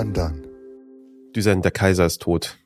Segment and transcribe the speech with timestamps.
[0.00, 0.42] undone.
[1.34, 2.56] Düsen, der Kaiser ist tot.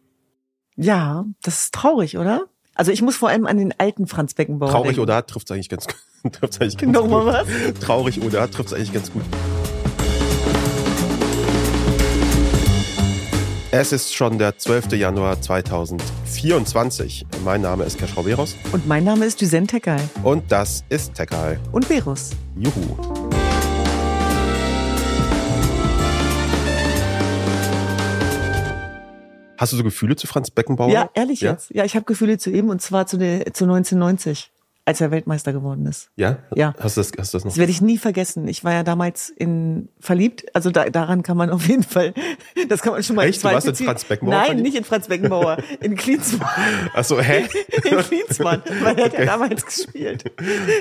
[0.77, 2.47] Ja, das ist traurig, oder?
[2.75, 5.01] Also ich muss vor allem an den alten Franz Beckenbauer Traurig denken.
[5.03, 5.87] oder trifft es eigentlich ganz,
[6.33, 7.53] trifft's eigentlich ganz Nochmal gut.
[7.75, 7.81] was?
[7.81, 9.23] Traurig oder trifft es eigentlich ganz gut.
[13.75, 14.93] Es ist schon der 12.
[14.93, 17.27] Januar 2024.
[17.45, 20.01] Mein Name ist Keschrau Beros Und mein Name ist Düsen Tekal.
[20.23, 21.59] und das ist Tekal.
[21.73, 22.31] Und Verus.
[22.57, 23.22] Juhu.
[29.63, 30.91] Hast du so Gefühle zu Franz Beckenbauer?
[30.91, 31.53] Ja, ehrlich ja?
[31.53, 31.71] jetzt.
[31.73, 34.51] Ja, ich habe Gefühle zu ihm und zwar zu, der, zu 1990,
[34.85, 36.11] als er Weltmeister geworden ist.
[36.17, 36.39] Ja?
[36.57, 36.75] Ja.
[36.81, 37.53] Hast du das, hast du das noch?
[37.53, 38.49] Das werde ich nie vergessen.
[38.49, 40.45] Ich war ja damals in verliebt.
[40.53, 42.13] Also da, daran kann man auf jeden Fall,
[42.69, 43.45] das kann man schon mal Echt?
[43.45, 43.87] Du warst in ziehen.
[43.87, 44.65] Franz Beckenbauer Nein, verliebt?
[44.67, 46.49] nicht in Franz Beckenbauer, in Klinsmann.
[46.95, 47.45] Achso, hä?
[47.85, 49.25] In Klinsmann, weil er hat Okay.
[49.25, 50.25] ja damals gespielt.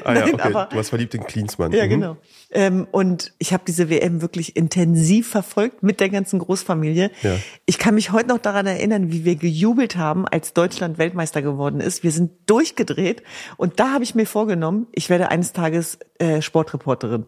[0.03, 0.41] Ah ja, Nein, okay.
[0.41, 1.71] aber du warst verliebt in Klinsmann.
[1.71, 1.89] Ja, Mhm.
[1.89, 2.17] genau.
[2.51, 7.11] Ähm, und ich habe diese WM wirklich intensiv verfolgt mit der ganzen Großfamilie.
[7.23, 7.37] Ja.
[7.65, 11.79] Ich kann mich heute noch daran erinnern, wie wir gejubelt haben, als Deutschland Weltmeister geworden
[11.79, 12.03] ist.
[12.03, 13.23] Wir sind durchgedreht
[13.57, 17.25] und da habe ich mir vorgenommen, ich werde eines Tages äh, Sportreporterin.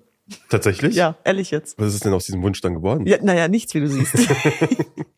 [0.50, 0.96] Tatsächlich?
[0.96, 1.78] Ja, ehrlich jetzt.
[1.80, 3.06] Was ist denn aus diesem Wunsch dann geworden?
[3.06, 4.16] Ja, naja, nichts, wie du siehst.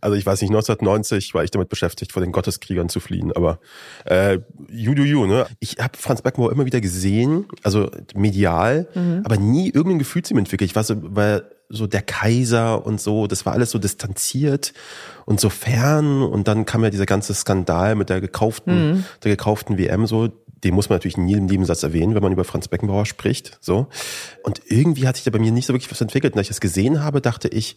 [0.00, 3.58] Also ich weiß nicht, 1990 war ich damit beschäftigt, vor den Gotteskriegern zu fliehen, aber
[4.04, 5.46] äh, you do you, ne?
[5.60, 9.22] Ich habe Franz Beckenbauer immer wieder gesehen, also medial, Mhm.
[9.24, 10.70] aber nie irgendein Gefühl zu ihm entwickelt.
[10.70, 14.74] Ich war so, weil so der Kaiser und so, das war alles so distanziert
[15.24, 19.04] und so fern und dann kam ja dieser ganze Skandal mit der gekauften, Mhm.
[19.24, 20.28] der gekauften WM so,
[20.64, 23.86] den muss man natürlich nie im Nebensatz erwähnen, wenn man über Franz Beckenbauer spricht, so.
[24.42, 26.32] Und irgendwie hat sich da bei mir nicht so wirklich was entwickelt.
[26.34, 27.76] Und als ich das gesehen habe, dachte ich,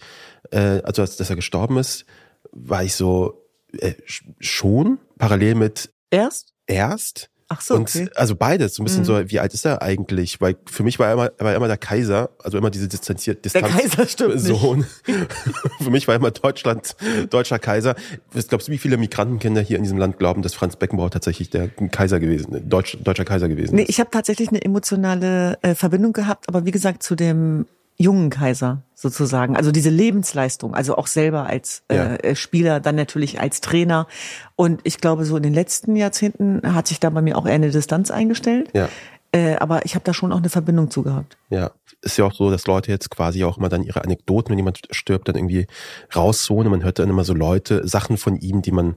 [0.52, 2.06] äh, also als dass er gestorben ist,
[2.52, 3.44] war ich so
[3.78, 6.54] äh, sch- schon parallel mit Erst?
[6.66, 7.30] erst.
[7.50, 8.04] Ach so, und okay.
[8.04, 8.10] Mhm.
[8.16, 10.42] also beides, so ein bisschen so, wie alt ist er eigentlich?
[10.42, 13.46] Weil für mich war er immer, er war immer der Kaiser, also immer diese distanziert
[13.46, 13.74] Der Distanz.
[13.74, 14.42] Kaiser stimmt.
[14.42, 14.86] Sohn.
[15.82, 16.96] für mich war immer Deutschland,
[17.30, 17.96] deutscher Kaiser.
[18.34, 21.50] Was glaubst du, wie viele Migrantenkinder hier in diesem Land glauben, dass Franz Beckenbauer tatsächlich
[21.50, 23.90] der Kaiser gewesen, Deutsch, deutscher Kaiser gewesen Nee, ist?
[23.90, 27.66] ich habe tatsächlich eine emotionale äh, Verbindung gehabt, aber wie gesagt zu dem
[27.98, 29.56] jungen Kaiser sozusagen.
[29.56, 32.16] Also diese Lebensleistung, also auch selber als äh, Ja.
[32.16, 34.08] äh, Spieler, dann natürlich als Trainer.
[34.56, 37.54] Und ich glaube, so in den letzten Jahrzehnten hat sich da bei mir auch eher
[37.56, 38.70] eine Distanz eingestellt.
[38.74, 38.88] Ja.
[39.32, 41.38] Äh, aber ich habe da schon auch eine Verbindung zu gehabt.
[41.50, 41.72] Ja,
[42.02, 44.80] ist ja auch so, dass Leute jetzt quasi auch immer dann ihre Anekdoten, wenn jemand
[44.92, 45.68] stirbt, dann irgendwie
[46.16, 46.68] rausholen.
[46.68, 48.96] Und man hört dann immer so Leute, Sachen von ihm, die man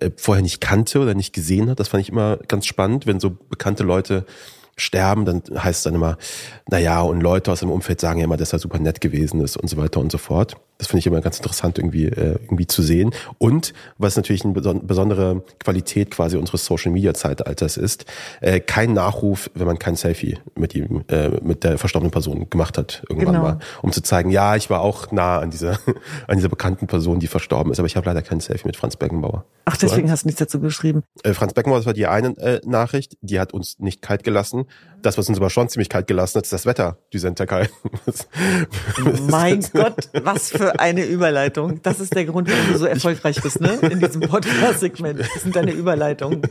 [0.00, 1.80] äh, vorher nicht kannte oder nicht gesehen hat.
[1.80, 4.26] Das fand ich immer ganz spannend, wenn so bekannte Leute
[4.76, 6.16] sterben, dann heißt es dann immer,
[6.70, 9.40] na ja, und Leute aus dem Umfeld sagen ja immer, dass er super nett gewesen
[9.40, 10.56] ist und so weiter und so fort.
[10.78, 13.10] Das finde ich immer ganz interessant irgendwie äh, irgendwie zu sehen.
[13.36, 18.06] Und was natürlich eine beson besondere Qualität quasi unseres Social Media Zeitalters ist,
[18.40, 22.78] äh, kein Nachruf, wenn man kein Selfie mit ihm, äh, mit der verstorbenen Person gemacht
[22.78, 23.44] hat irgendwann Genau.
[23.44, 25.78] mal, um zu zeigen, ja, ich war auch nah an dieser
[26.26, 28.96] an dieser bekannten Person, die verstorben ist, aber ich habe leider kein Selfie mit Franz
[28.96, 29.44] Beckenbauer.
[29.66, 31.02] Ach, deswegen hast du nichts dazu geschrieben.
[31.22, 34.59] Äh, Franz Beckenbauer, das war die eine äh, Nachricht, die hat uns nicht kalt gelassen.
[34.60, 34.99] lassen.
[35.02, 37.68] Das, was uns aber schon ziemlich kalt gelassen hat, ist das Wetter, die Senterkai.
[39.30, 41.80] Mein Gott, was für eine Überleitung.
[41.82, 43.74] Das ist der Grund, warum du so erfolgreich bist, ne?
[43.82, 45.20] In diesem Podcast-Segment.
[45.20, 46.42] Das sind deine Überleitungen.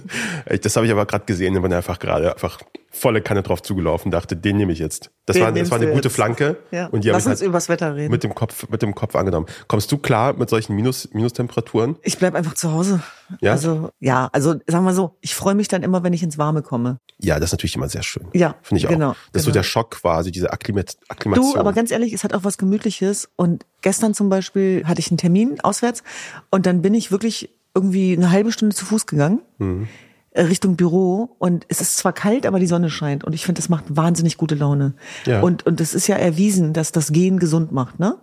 [0.62, 2.60] Das habe ich aber gerade gesehen, wenn man einfach gerade einfach
[2.92, 5.12] volle Kanne drauf zugelaufen, dachte, den nehme ich jetzt.
[5.26, 6.16] Das Den war, das war eine gute jetzt.
[6.16, 6.58] Flanke.
[6.72, 6.88] Ja.
[6.88, 8.12] Und die Lass ich uns halt übers Wetter reden.
[8.12, 9.46] mit dem Kopf, mit dem Kopf angenommen.
[9.68, 11.98] Kommst du klar mit solchen Minus, Minustemperaturen?
[12.02, 13.02] Ich bleib einfach zu Hause.
[13.42, 13.52] Ja?
[13.52, 16.64] Also, ja, also sagen wir so, ich freue mich dann immer, wenn ich ins Warme
[16.64, 17.00] komme.
[17.20, 18.28] Ja, das ist natürlich immer sehr schön.
[18.40, 19.16] Ja, Finde ich genau, auch.
[19.34, 19.60] Das ist so genau.
[19.60, 21.54] der Schock quasi, diese Akklimat Akklimation.
[21.54, 23.30] Du, aber ganz ehrlich, es hat auch was Gemütliches.
[23.36, 26.04] Und gestern zum Beispiel hatte ich einen Termin auswärts
[26.50, 29.42] und dann bin ich wirklich irgendwie eine halbe Stunde zu Fuß gegangen.
[29.58, 29.88] Mhm.
[30.32, 33.60] äh, Richtung Büro und es ist zwar kalt, aber die Sonne scheint und ich finde,
[33.60, 34.94] das macht wahnsinnig gute Laune.
[35.26, 35.42] Ja.
[35.42, 38.18] Und und es ist ja erwiesen, dass das Gehen gesund macht, ne?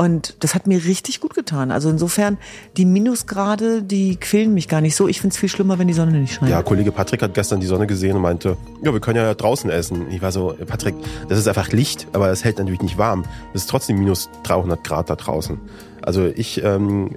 [0.00, 1.72] Und das hat mir richtig gut getan.
[1.72, 2.38] Also insofern,
[2.76, 5.08] die Minusgrade, die quälen mich gar nicht so.
[5.08, 6.52] Ich finde es viel schlimmer, wenn die Sonne nicht scheint.
[6.52, 9.68] Ja, Kollege Patrick hat gestern die Sonne gesehen und meinte, ja, wir können ja draußen
[9.70, 10.06] essen.
[10.12, 10.94] Ich war so, Patrick,
[11.28, 13.24] das ist einfach Licht, aber es hält natürlich nicht warm.
[13.54, 15.58] Es ist trotzdem minus 300 Grad da draußen.
[16.00, 17.10] Also ich, ähm,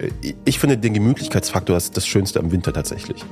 [0.43, 3.23] ich finde den Gemütlichkeitsfaktor das, das Schönste am Winter tatsächlich.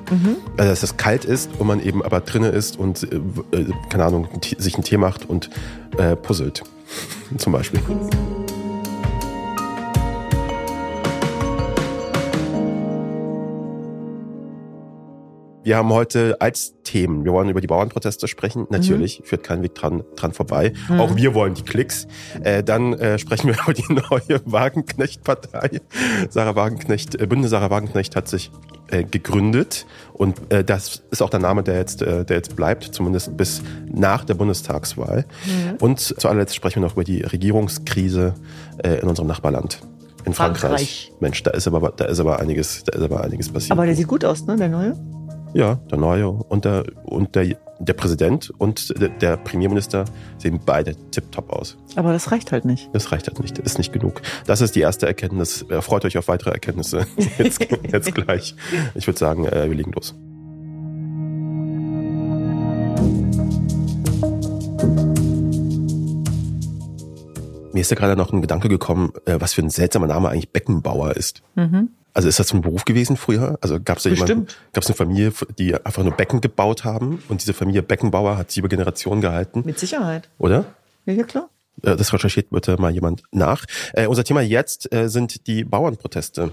[0.57, 3.15] Also dass es kalt ist und man eben aber drinnen ist und, äh,
[3.57, 4.27] äh, keine Ahnung,
[4.59, 5.49] sich einen Tee macht und
[5.97, 6.61] äh, puzzelt.
[7.37, 7.81] Zum Beispiel.
[15.61, 18.65] Wir haben heute als Themen, wir wollen über die Bauernproteste sprechen.
[18.69, 20.73] Natürlich, führt kein Weg dran, dran vorbei.
[20.97, 22.07] Auch wir wollen die Klicks.
[22.43, 25.81] Äh, dann äh, sprechen wir über die neue Wagenknecht-Partei.
[26.29, 28.51] Sarah Wagenknecht, äh, Bündnis Sarah Wagenknecht hat sich
[28.87, 32.85] äh, gegründet und äh, das ist auch der Name, der jetzt, äh, der jetzt bleibt,
[32.85, 33.61] zumindest bis
[33.91, 35.25] nach der Bundestagswahl.
[35.79, 38.33] Und zu allerletzt sprechen wir noch über die Regierungskrise
[38.83, 39.81] äh, in unserem Nachbarland,
[40.23, 40.61] In Frankreich.
[40.61, 41.13] Frankreich.
[41.19, 43.73] Mensch, da ist aber da ist aber einiges, da ist aber einiges passiert.
[43.73, 44.95] Aber der sieht gut aus, ne, der neue?
[45.53, 50.05] Ja, der neue und der und der der Präsident und der, der Premierminister
[50.37, 51.77] sehen beide tipptopp aus.
[51.95, 52.89] Aber das reicht halt nicht.
[52.93, 54.21] Das reicht halt nicht, das ist nicht genug.
[54.45, 55.65] Das ist die erste Erkenntnis.
[55.79, 57.07] Freut euch auf weitere Erkenntnisse
[57.37, 58.55] jetzt, jetzt gleich.
[58.95, 60.15] Ich würde sagen, äh, wir legen los.
[67.79, 70.51] Mir ist ja gerade noch ein Gedanke gekommen, äh, was für ein seltsamer Name eigentlich
[70.51, 71.41] Beckenbauer ist.
[72.13, 73.57] Also ist das ein Beruf gewesen früher?
[73.61, 77.23] Also gab es da jemanden, gab es eine Familie, die einfach nur Becken gebaut haben
[77.29, 80.27] und diese Familie Beckenbauer hat sieben Generationen gehalten, Mit Sicherheit.
[80.39, 80.65] oder?
[81.05, 81.49] Ja, ja, klar.
[81.83, 83.65] Äh, Das recherchiert bitte mal jemand nach.
[83.93, 86.49] Äh, unser Thema jetzt äh, sind die Bauernproteste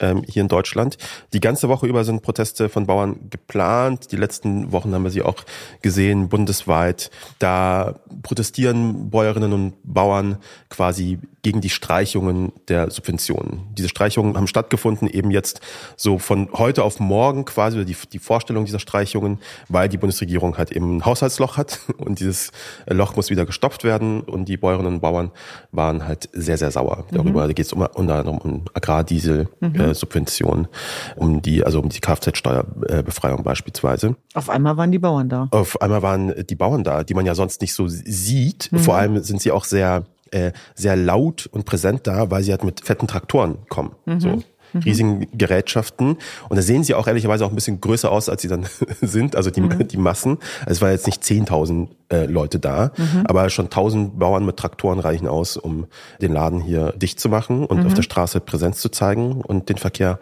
[0.00, 0.96] ähm, hier in Deutschland.
[1.32, 4.12] Die ganze Woche über sind Proteste von Bauern geplant.
[4.12, 5.44] Die letzten Wochen haben wir sie auch
[5.82, 7.10] gesehen, bundesweit.
[7.38, 10.38] Da protestieren Bäuerinnen und Bauern
[10.68, 13.60] quasi gegen die Streichungen der Subventionen.
[13.76, 15.60] Diese Streichungen haben stattgefunden, eben jetzt
[15.94, 19.38] so von heute auf morgen quasi, oder die, die Vorstellung dieser Streichungen,
[19.68, 22.50] weil die Bundesregierung halt eben ein Haushaltsloch hat und dieses
[22.86, 25.32] Loch muss wieder gestopft werden und die Bäuerinnen und Bauern
[25.70, 27.46] waren halt sehr, sehr sauer darüber.
[27.46, 30.66] Da geht es um, unter anderem um Agrardiesel-Subventionen,
[31.16, 34.16] um die, also um die Kfz-Steuerbefreiung beispielsweise.
[34.32, 35.48] Auf einmal waren die Bauern da.
[35.50, 38.70] Auf einmal waren die Bauern da, die man ja sonst nicht so sieht.
[38.74, 42.64] Vor allem sind sie auch sehr, äh, sehr laut und präsent da, weil sie halt
[42.64, 43.94] mit fetten Traktoren kommen.
[44.20, 44.42] So
[44.84, 46.16] riesigen Gerätschaften.
[46.48, 48.66] Und da sehen sie auch ehrlicherweise auch ein bisschen größer aus, als sie dann
[49.00, 50.38] sind, also die, die Massen.
[50.60, 52.92] Also es waren jetzt nicht 10.000 äh, Leute da,
[53.24, 55.86] aber schon 1.000 Bauern mit Traktoren reichen aus, um
[56.20, 59.78] den Laden hier dicht zu machen und auf der Straße Präsenz zu zeigen und den
[59.78, 60.18] Verkehr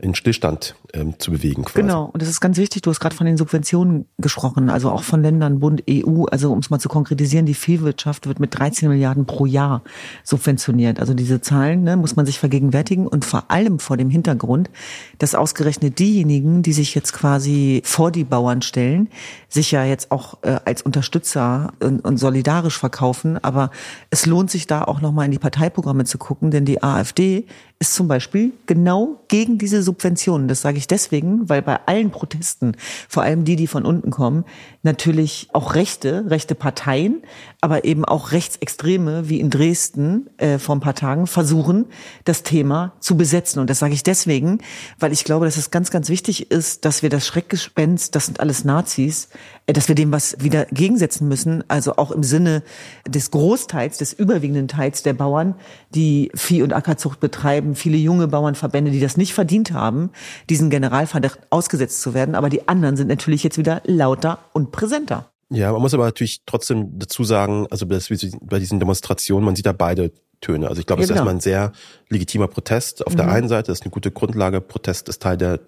[0.00, 1.64] in Stillstand ähm, zu bewegen.
[1.64, 1.82] Quasi.
[1.82, 5.02] Genau, und das ist ganz wichtig, du hast gerade von den Subventionen gesprochen, also auch
[5.02, 8.88] von Ländern, Bund, EU, also um es mal zu konkretisieren, die Viehwirtschaft wird mit 13
[8.88, 9.82] Milliarden pro Jahr
[10.24, 11.00] subventioniert.
[11.00, 14.70] Also diese Zahlen ne, muss man sich vergegenwärtigen und vor allem vor dem Hintergrund,
[15.18, 19.08] dass ausgerechnet diejenigen, die sich jetzt quasi vor die Bauern stellen,
[19.48, 23.70] sich ja jetzt auch äh, als Unterstützer und, und solidarisch verkaufen, aber
[24.10, 27.46] es lohnt sich da auch nochmal in die Parteiprogramme zu gucken, denn die AfD
[27.78, 30.48] ist zum Beispiel genau gegen diese Subventionen.
[30.48, 32.74] Das sage ich deswegen, weil bei allen Protesten,
[33.08, 34.44] vor allem die, die von unten kommen,
[34.82, 37.22] natürlich auch rechte, rechte Parteien,
[37.60, 41.86] aber eben auch Rechtsextreme wie in Dresden äh, vor ein paar Tagen versuchen,
[42.24, 43.60] das Thema zu besetzen.
[43.60, 44.60] Und das sage ich deswegen,
[44.98, 48.40] weil ich glaube, dass es ganz, ganz wichtig ist, dass wir das Schreckgespenst, das sind
[48.40, 49.28] alles Nazis,
[49.66, 52.62] dass wir dem was wieder gegensetzen müssen, also auch im Sinne
[53.06, 55.56] des Großteils, des überwiegenden Teils der Bauern,
[55.94, 60.10] die Vieh- und Ackerzucht betreiben, viele junge Bauernverbände, die das nicht verdient haben,
[60.48, 62.34] diesen Generalverdacht ausgesetzt zu werden.
[62.34, 65.30] Aber die anderen sind natürlich jetzt wieder lauter und präsenter.
[65.48, 69.72] Ja, man muss aber natürlich trotzdem dazu sagen, also bei diesen Demonstrationen, man sieht da
[69.72, 70.68] beide Töne.
[70.68, 71.26] Also ich glaube, Ja, es ist genau.
[71.26, 71.72] erstmal ein sehr
[72.08, 73.06] legitimer Protest.
[73.06, 73.16] Auf Mhm.
[73.16, 74.60] der einen Seite ist eine gute Grundlage.
[74.60, 75.60] Protest ist Teil der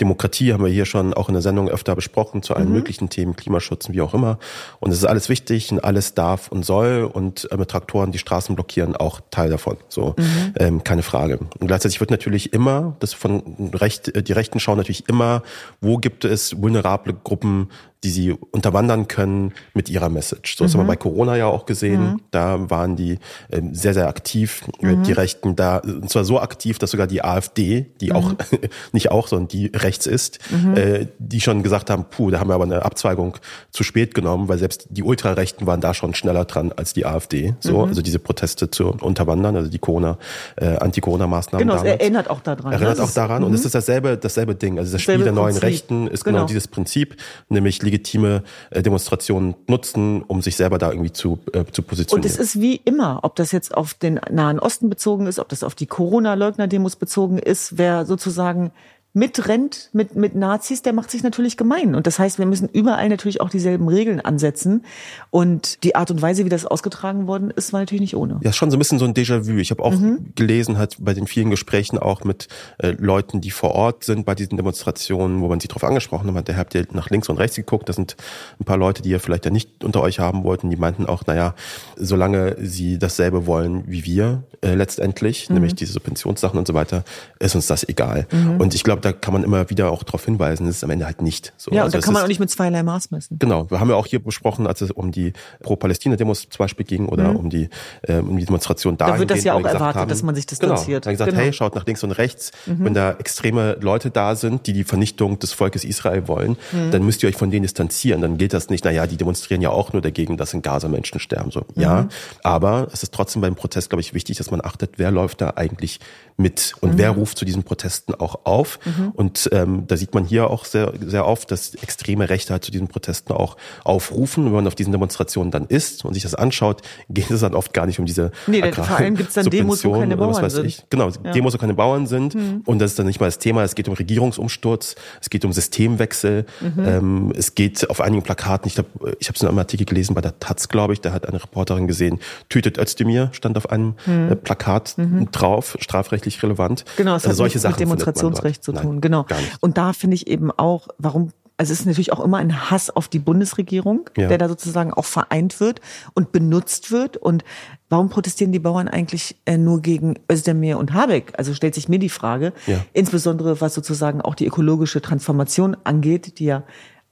[0.00, 2.58] Demokratie, haben wir hier schon auch in der Sendung öfter besprochen, zu Mhm.
[2.58, 4.38] allen möglichen Themen, Klimaschutz, wie auch immer.
[4.80, 8.18] Und es ist alles wichtig und alles darf und soll und äh, mit Traktoren die
[8.18, 9.76] Straßen blockieren auch Teil davon.
[9.88, 10.54] So, Mhm.
[10.58, 11.38] ähm, keine Frage.
[11.38, 15.42] Und gleichzeitig wird natürlich immer, das von Recht, äh, die Rechten schauen natürlich immer,
[15.80, 17.68] wo gibt es vulnerable Gruppen,
[18.02, 20.56] die sie unterwandern können mit ihrer Message.
[20.58, 22.20] So das haben wir bei Corona ja auch gesehen.
[22.32, 23.18] Da waren die
[23.50, 27.24] ähm, sehr, sehr aktiv, äh, die Rechten da, und zwar so aktiv, dass sogar die
[27.24, 28.32] AfD, die auch,
[28.92, 30.38] nicht auch, sondern die rechts ist,
[30.76, 33.36] äh, die schon gesagt haben, puh, da haben wir aber eine Abzweigung
[33.72, 37.54] zu spät genommen, weil selbst die Ultrarechten waren da schon schneller dran als die AfD.
[37.60, 40.18] So, also diese Proteste zu unterwandern, also die Corona,
[40.56, 42.00] äh, Anti-Corona-Maßnahmen Genau, es damals.
[42.00, 42.70] erinnert auch daran.
[42.70, 42.76] ne?
[42.76, 43.42] Erinnert auch ist- daran.
[43.44, 44.78] Und es ist dasselbe, dasselbe Ding.
[44.78, 45.62] Also das Spiel der neuen Prinzip.
[45.64, 46.34] Rechten ist genau.
[46.38, 46.46] Genau.
[46.46, 47.16] dieses Prinzip,
[47.48, 52.30] nämlich legitime äh, Demonstrationen nutzen, um sich selber da irgendwie zu, äh, zu Und positionieren.
[52.30, 55.64] es ist wie immer, ob das jetzt auf den Nahen Osten bezogen ist, ob das
[55.64, 58.70] auf die Corona-Leugner-Demos bezogen ist, wer sozusagen
[59.16, 61.94] mitrennt mit, mit Nazis, der macht sich natürlich gemein.
[61.94, 64.84] Und das heißt, wir müssen überall natürlich auch dieselben Regeln ansetzen.
[65.30, 68.40] Und die Art und Weise, wie das ausgetragen worden ist, war natürlich nicht ohne.
[68.42, 69.56] Ja, schon so ein bisschen so ein Déjà-vu.
[69.58, 70.32] Ich habe auch Mhm.
[70.34, 74.34] gelesen, halt bei den vielen Gesprächen auch mit äh, Leuten, die vor Ort sind bei
[74.34, 77.54] diesen Demonstrationen, wo man sie drauf angesprochen hat, da habt ihr nach links und rechts
[77.56, 78.16] geguckt, das sind
[78.60, 81.24] ein paar Leute, die ihr vielleicht ja nicht unter euch haben wollten, die meinten auch,
[81.26, 81.54] naja,
[81.96, 85.54] solange sie dasselbe wollen wie wir äh, letztendlich, Mhm.
[85.54, 87.04] nämlich diese Subventionssachen und so weiter,
[87.38, 88.26] ist uns das egal.
[88.58, 91.20] Und ich glaube, da kann man immer wieder auch darauf hinweisen, ist am Ende halt
[91.20, 91.70] nicht so.
[91.70, 93.38] Ja, und also da kann man auch nicht mit zweierlei Maß messen.
[93.38, 95.32] Genau, wir haben ja auch hier besprochen, als es um die
[95.62, 97.36] Pro-Palästina-Demos zum Beispiel ging oder mhm.
[97.36, 97.68] um die
[98.02, 99.08] äh, um die Demonstration da.
[99.08, 101.02] Da wird das ja auch erwartet, haben, dass man sich genau, distanziert.
[101.02, 101.42] Genau, dann gesagt, genau.
[101.42, 102.84] hey, schaut nach links und rechts, mhm.
[102.84, 106.90] wenn da extreme Leute da sind, die die Vernichtung des Volkes Israel wollen, mhm.
[106.90, 108.20] dann müsst ihr euch von denen distanzieren.
[108.20, 111.20] Dann gilt das nicht, naja, die demonstrieren ja auch nur dagegen, dass in Gaza Menschen
[111.20, 111.50] sterben.
[111.50, 112.08] So, ja, mhm.
[112.42, 115.54] aber es ist trotzdem beim Protest, glaube ich, wichtig, dass man achtet, wer läuft da
[115.56, 116.00] eigentlich
[116.36, 116.98] mit und mhm.
[116.98, 118.78] wer ruft zu diesen Protesten auch auf.
[118.84, 118.93] Mhm.
[119.14, 122.70] Und ähm, da sieht man hier auch sehr, sehr oft, dass extreme Rechte halt zu
[122.70, 124.44] diesen Protesten auch aufrufen.
[124.46, 127.72] Wenn man auf diesen Demonstrationen dann ist und sich das anschaut, geht es dann oft
[127.72, 130.50] gar nicht um diese Nee, Agrar vor allem gibt es dann Demos, wo keine Bauern
[130.50, 130.84] sind.
[130.90, 131.32] Genau, ja.
[131.32, 132.34] Demos, wo keine Bauern sind.
[132.34, 132.62] Mhm.
[132.64, 133.62] Und das ist dann nicht mal das Thema.
[133.62, 136.84] Es geht um Regierungsumsturz, es geht um Systemwechsel, mhm.
[136.84, 140.14] ähm, es geht auf einigen Plakaten, ich glaube, ich habe es in einem Artikel gelesen
[140.14, 143.94] bei der Taz, glaube ich, da hat eine Reporterin gesehen, tötet Özdemir, stand auf einem
[144.06, 144.32] mhm.
[144.32, 145.30] äh, Plakat mhm.
[145.30, 146.84] drauf, strafrechtlich relevant.
[146.96, 148.83] Genau, es also hat solche Sachen mit Demonstrationsrecht zu tun.
[148.92, 149.26] Nein, genau.
[149.60, 152.90] Und da finde ich eben auch, warum also es ist natürlich auch immer ein Hass
[152.90, 154.28] auf die Bundesregierung, ja.
[154.28, 155.80] der da sozusagen auch vereint wird
[156.14, 157.16] und benutzt wird.
[157.16, 157.44] Und
[157.88, 161.32] warum protestieren die Bauern eigentlich äh, nur gegen Özdemir und Habeck?
[161.36, 162.84] Also stellt sich mir die Frage, ja.
[162.92, 166.64] insbesondere was sozusagen auch die ökologische Transformation angeht, die ja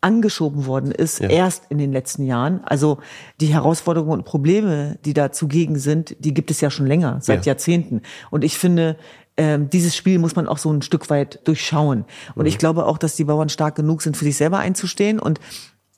[0.03, 1.29] angeschoben worden ist, ja.
[1.29, 2.61] erst in den letzten Jahren.
[2.65, 2.99] Also
[3.41, 7.47] die Herausforderungen und Probleme, die da zugegen sind, die gibt es ja schon länger, seit
[7.47, 7.53] ja.
[7.53, 8.03] Jahrzehnten.
[8.31, 8.97] Und ich finde,
[9.43, 12.05] ähm, dieses Spiel muss man auch so ein Stück weit durchschauen.
[12.37, 12.47] Und mhm.
[12.47, 15.19] ich glaube auch, dass die Bauern stark genug sind, für sich selber einzustehen.
[15.19, 15.41] Und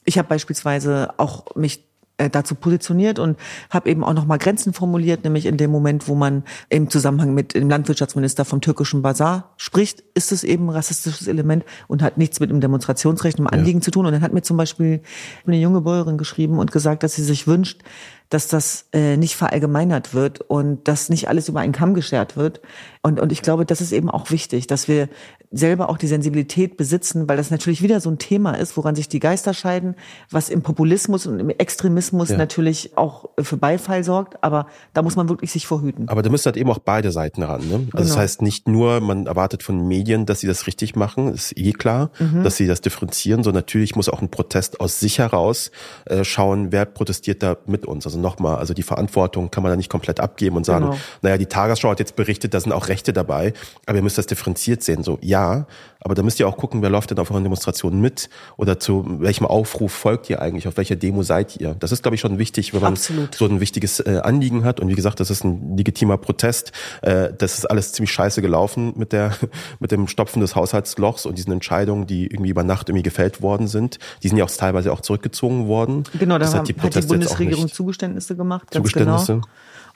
[0.07, 1.85] ich habe beispielsweise auch mich
[2.17, 3.37] äh, dazu positioniert und
[3.69, 7.55] habe eben auch nochmal Grenzen formuliert, nämlich in dem Moment, wo man im Zusammenhang mit
[7.55, 12.41] dem Landwirtschaftsminister vom türkischen Bazar spricht, ist es eben ein rassistisches Element und hat nichts
[12.41, 13.85] mit dem Demonstrationsrecht, einem Anliegen ja.
[13.85, 14.07] zu tun.
[14.07, 15.03] Und dann hat mir zum Beispiel
[15.47, 17.83] eine junge Bäuerin geschrieben und gesagt, dass sie sich wünscht,
[18.31, 22.61] dass das äh, nicht verallgemeinert wird und dass nicht alles über einen Kamm geschert wird.
[23.05, 25.11] Und, und ich glaube, das ist eben auch wichtig, dass wir
[25.51, 29.11] selber auch die Sensibilität besitzen, weil das natürlich wieder so ein Thema ist, woran sich
[29.11, 29.95] die Geister scheiden,
[30.31, 32.39] was im Populismus und im Extremismus ja.
[32.39, 36.09] natürlich auch für Beifall sorgt, aber da muss man wirklich sich vorhüten.
[36.09, 37.61] Aber da müssen halt eben auch beide Seiten ran.
[37.61, 37.75] Ne?
[37.75, 38.03] Also genau.
[38.05, 41.73] das heißt nicht nur, man erwartet von Medien, dass sie das richtig machen, ist eh
[41.73, 42.43] klar, mhm.
[42.43, 45.73] dass sie das differenzieren, sondern natürlich muss auch ein Protest aus sich heraus
[46.07, 48.07] äh, schauen, wer protestiert da mit uns.
[48.07, 50.99] Also nochmal, also die Verantwortung kann man da nicht komplett abgeben und sagen, genau.
[51.21, 53.53] naja, die Tagesschau hat jetzt berichtet, da sind auch Rechte dabei,
[53.87, 55.03] aber ihr müsst das differenziert sehen.
[55.03, 55.67] So, ja,
[56.01, 59.05] aber da müsst ihr auch gucken, wer läuft denn auf euren Demonstrationen mit oder zu
[59.21, 61.75] welchem Aufruf folgt ihr eigentlich, auf welcher Demo seid ihr.
[61.81, 63.35] Das ist, glaube ich, schon wichtig, wenn man Absolut.
[63.35, 64.81] so ein wichtiges äh, Anliegen hat.
[64.81, 66.73] Und wie gesagt, das ist ein legitimer Protest.
[67.03, 69.35] Äh, das ist alles ziemlich scheiße gelaufen mit der
[69.81, 73.67] mit dem Stopfen des Haushaltslochs und diesen Entscheidungen, die irgendwie über Nacht irgendwie gefällt worden
[73.67, 73.99] sind.
[74.23, 76.05] Die sind ja auch teilweise auch zurückgezogen worden.
[76.19, 78.69] Genau, da hat die, hat die Bundesregierung Zugeständnisse gemacht.
[78.71, 79.35] Zugeständnisse.
[79.35, 79.47] Genau.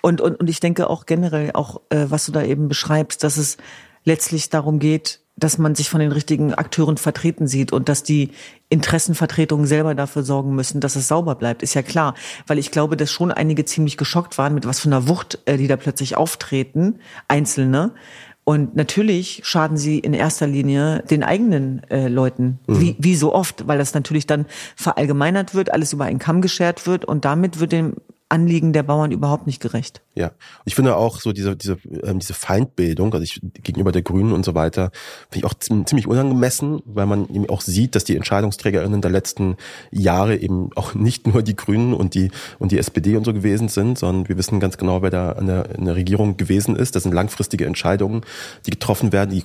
[0.01, 3.37] Und, und, und ich denke auch generell, auch äh, was du da eben beschreibst, dass
[3.37, 3.57] es
[4.05, 8.31] letztlich darum geht, dass man sich von den richtigen Akteuren vertreten sieht und dass die
[8.71, 12.15] Interessenvertretungen selber dafür sorgen müssen, dass es sauber bleibt, ist ja klar.
[12.47, 15.57] Weil ich glaube, dass schon einige ziemlich geschockt waren, mit was für einer Wucht äh,
[15.57, 17.93] die da plötzlich auftreten, Einzelne.
[18.43, 22.81] Und natürlich schaden sie in erster Linie den eigenen äh, Leuten, mhm.
[22.81, 26.87] wie, wie so oft, weil das natürlich dann verallgemeinert wird, alles über einen Kamm geschert
[26.87, 27.95] wird und damit wird dem
[28.29, 30.03] Anliegen der Bauern überhaupt nicht gerecht.
[30.15, 30.33] Ja,
[30.65, 34.45] ich finde auch so diese diese ähm, diese Feindbildung, also ich gegenüber der Grünen und
[34.45, 34.91] so weiter,
[35.31, 39.57] finde ich auch ziemlich unangemessen, weil man eben auch sieht, dass die Entscheidungsträgerinnen der letzten
[39.91, 43.69] Jahre eben auch nicht nur die Grünen und die und die SPD und so gewesen
[43.69, 46.95] sind, sondern wir wissen ganz genau, wer da an der, in der Regierung gewesen ist.
[46.95, 48.23] Das sind langfristige Entscheidungen,
[48.67, 49.43] die getroffen werden, die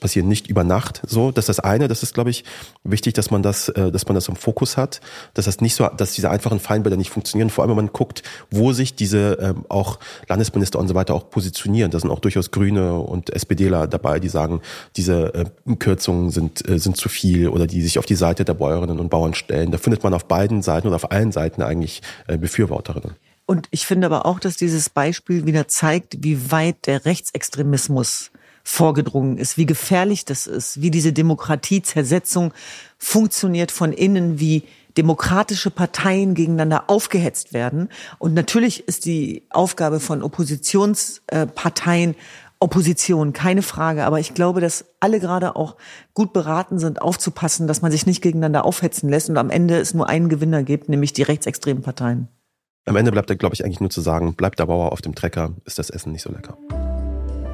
[0.00, 1.02] passieren nicht über Nacht.
[1.06, 1.88] So, das ist das eine.
[1.88, 2.44] Das ist, glaube ich,
[2.84, 5.00] wichtig, dass man das, äh, dass man das im Fokus hat,
[5.34, 7.50] dass das nicht so, dass diese einfachen Feindbilder nicht funktionieren.
[7.50, 9.98] Vor allem, wenn man guckt wo sich diese ähm, auch
[10.28, 11.90] Landesminister und so weiter auch positionieren.
[11.90, 14.60] Da sind auch durchaus Grüne und SPDler dabei, die sagen,
[14.96, 18.54] diese äh, Kürzungen sind, äh, sind zu viel oder die sich auf die Seite der
[18.54, 19.70] Bäuerinnen und Bauern stellen.
[19.70, 23.16] Da findet man auf beiden Seiten oder auf allen Seiten eigentlich äh, Befürworterinnen.
[23.46, 28.30] Und ich finde aber auch, dass dieses Beispiel wieder zeigt, wie weit der Rechtsextremismus
[28.64, 32.54] vorgedrungen ist, wie gefährlich das ist, wie diese Demokratiezersetzung
[32.96, 34.62] funktioniert von innen, wie
[34.96, 37.88] demokratische Parteien gegeneinander aufgehetzt werden.
[38.18, 42.14] Und natürlich ist die Aufgabe von Oppositionsparteien
[42.62, 44.04] Opposition, keine Frage.
[44.04, 45.76] Aber ich glaube, dass alle gerade auch
[46.14, 49.94] gut beraten sind, aufzupassen, dass man sich nicht gegeneinander aufhetzen lässt und am Ende es
[49.94, 52.28] nur einen Gewinner gibt, nämlich die rechtsextremen Parteien.
[52.86, 55.14] Am Ende bleibt da, glaube ich, eigentlich nur zu sagen, bleibt der Bauer auf dem
[55.14, 56.56] Trecker, ist das Essen nicht so lecker.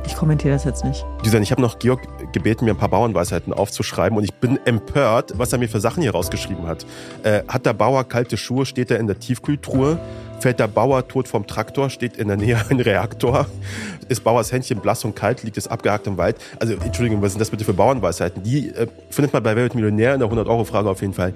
[0.08, 1.04] Ich kommentiere das jetzt nicht.
[1.22, 2.00] Düsen, ich habe noch Georg
[2.32, 6.02] gebeten, mir ein paar Bauernweisheiten aufzuschreiben und ich bin empört, was er mir für Sachen
[6.02, 6.86] hier rausgeschrieben hat.
[7.24, 10.00] Äh, hat der Bauer kalte Schuhe, steht er in der Tiefkühltruhe?
[10.40, 13.46] fällt der Bauer tot vom Traktor, steht in der Nähe ein Reaktor,
[14.08, 16.36] ist Bauers Händchen blass und kalt, liegt es abgehakt im Wald.
[16.60, 18.44] Also, Entschuldigung, was sind das bitte für Bauernweisheiten?
[18.44, 21.34] Die äh, findet man bei Wer wird Millionär in der 100-Euro-Frage auf jeden Fall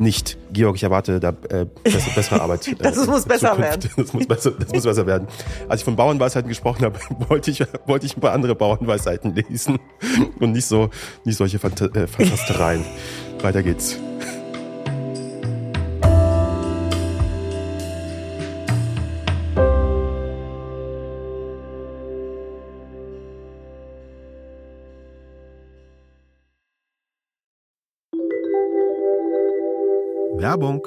[0.00, 0.38] nicht.
[0.52, 2.66] Georg, ich erwarte da äh, bessere, bessere Arbeit.
[2.68, 3.60] Äh, das muss besser Zukunft.
[3.60, 3.90] werden.
[3.96, 5.28] Das muss besser, das muss besser werden.
[5.68, 9.78] Als ich von Bauernweisheiten gesprochen habe, wollte ich, wollte ich ein paar andere Bauernweisheiten lesen
[10.40, 10.90] und nicht so,
[11.24, 12.84] nicht solche Phant äh, Fantastereien.
[13.40, 13.98] Weiter geht's.
[30.58, 30.84] Werbung.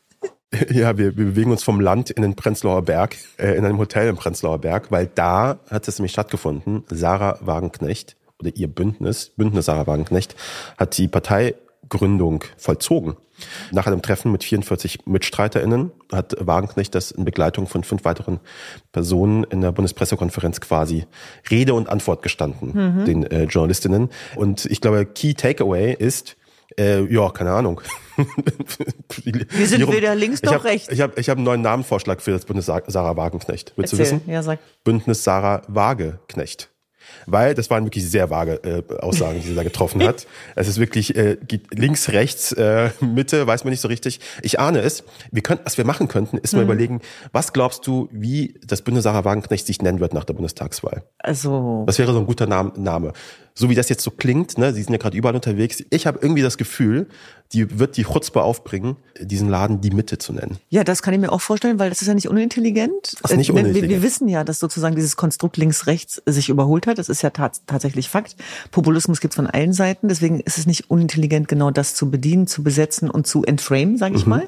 [0.70, 4.10] Ja, wir, wir bewegen uns vom Land in den Prenzlauer Berg, äh, in einem Hotel
[4.10, 6.84] im Prenzlauer Berg, weil da hat es nämlich stattgefunden.
[6.90, 10.36] Sarah Wagenknecht oder ihr Bündnis, Bündnis Sarah Wagenknecht,
[10.78, 13.16] hat die Parteigründung vollzogen.
[13.72, 18.42] Nach einem Treffen mit 44 MitstreiterInnen hat Wagenknecht das in Begleitung von fünf weiteren
[18.92, 21.06] Personen in der Bundespressekonferenz quasi
[21.50, 23.06] Rede und Antwort gestanden, mhm.
[23.06, 24.10] den äh, Journalistinnen.
[24.36, 26.36] Und ich glaube, Key Takeaway ist,
[26.78, 27.82] äh, ja, keine Ahnung.
[29.24, 30.90] Wir sind weder links noch ich hab, rechts.
[30.90, 33.74] Ich habe ich hab einen neuen Namenvorschlag für das Bündnis Sarah Wagenknecht.
[33.76, 34.06] Willst Erzähl.
[34.06, 34.32] du wissen?
[34.32, 34.60] Ja, sag.
[34.84, 36.72] Bündnis Sarah Wageknecht
[37.26, 40.28] weil das waren wirklich sehr vage äh, Aussagen, die sie da getroffen hat.
[40.56, 41.38] Es ist wirklich äh,
[41.72, 44.20] links, rechts, äh, Mitte, weiß man nicht so richtig.
[44.42, 45.04] Ich ahne es.
[45.32, 46.66] Wir können, was wir machen könnten, ist mal mhm.
[46.66, 51.04] überlegen, was glaubst du, wie das Bündnis Sarah Wagenknecht sich nennen wird nach der Bundestagswahl?
[51.20, 51.84] Also.
[51.88, 53.14] Das wäre so ein guter Name.
[53.54, 55.84] So wie das jetzt so klingt, ne, sie sind ja gerade überall unterwegs.
[55.90, 57.08] Ich habe irgendwie das Gefühl,
[57.54, 60.58] die wird die Chutzpe aufbringen, diesen Laden die Mitte zu nennen.
[60.70, 63.18] Ja, das kann ich mir auch vorstellen, weil das ist ja nicht unintelligent.
[63.22, 63.90] Das ist nicht unintelligent.
[63.90, 66.98] Wir, wir wissen ja, dass sozusagen dieses Konstrukt links-rechts sich überholt hat.
[66.98, 68.38] Das ist ja tats tatsächlich Fakt.
[68.72, 70.08] Populismus gibt's von allen Seiten.
[70.08, 74.16] Deswegen ist es nicht unintelligent, genau das zu bedienen, zu besetzen und zu entframen, sage
[74.16, 74.30] ich mhm.
[74.30, 74.48] mal.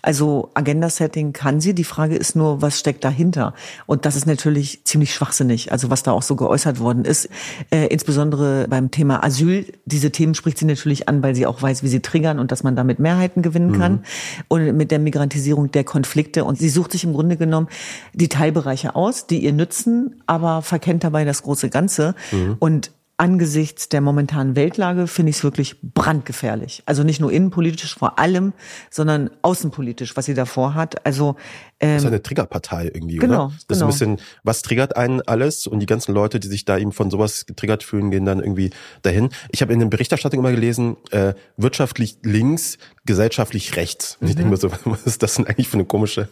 [0.00, 1.74] Also Agenda-Setting kann sie.
[1.74, 3.54] Die Frage ist nur, was steckt dahinter?
[3.86, 5.72] Und das ist natürlich ziemlich schwachsinnig.
[5.72, 7.28] Also was da auch so geäußert worden ist.
[7.70, 9.72] Äh, insbesondere beim Thema Asyl.
[9.84, 12.62] Diese Themen spricht sie natürlich an, weil sie auch weiß, wie sie triggern und dass
[12.62, 13.78] man damit Mehrheiten gewinnen mhm.
[13.78, 14.04] kann
[14.48, 16.44] und mit der Migrantisierung der Konflikte.
[16.44, 17.68] Und sie sucht sich im Grunde genommen
[18.12, 22.14] die Teilbereiche aus, die ihr nützen, aber verkennt dabei das große Ganze.
[22.32, 22.56] Mhm.
[22.58, 26.82] Und angesichts der momentanen Weltlage finde ich es wirklich brandgefährlich.
[26.86, 28.52] Also nicht nur innenpolitisch vor allem,
[28.90, 31.06] sondern außenpolitisch, was sie davor hat.
[31.06, 31.36] Also
[31.78, 33.54] ähm, das ist eine Triggerpartei irgendwie, genau, oder?
[33.68, 33.88] Das genau.
[33.90, 35.66] ist ein bisschen, was triggert einen alles?
[35.66, 38.70] Und die ganzen Leute, die sich da eben von sowas getriggert fühlen, gehen dann irgendwie
[39.02, 39.28] dahin.
[39.50, 44.16] Ich habe in den Berichterstattungen immer gelesen, äh, wirtschaftlich links, gesellschaftlich rechts.
[44.20, 44.50] Und ich denke mhm.
[44.52, 46.28] mir so, was ist das denn eigentlich für eine komische,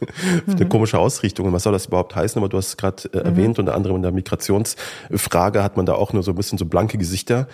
[0.46, 0.68] für eine mhm.
[0.68, 1.46] komische Ausrichtung?
[1.46, 2.38] Und was soll das überhaupt heißen?
[2.38, 3.24] Aber du hast es gerade äh, mhm.
[3.24, 6.66] erwähnt, unter anderem in der Migrationsfrage hat man da auch nur so ein bisschen so
[6.66, 7.48] blanke Gesichter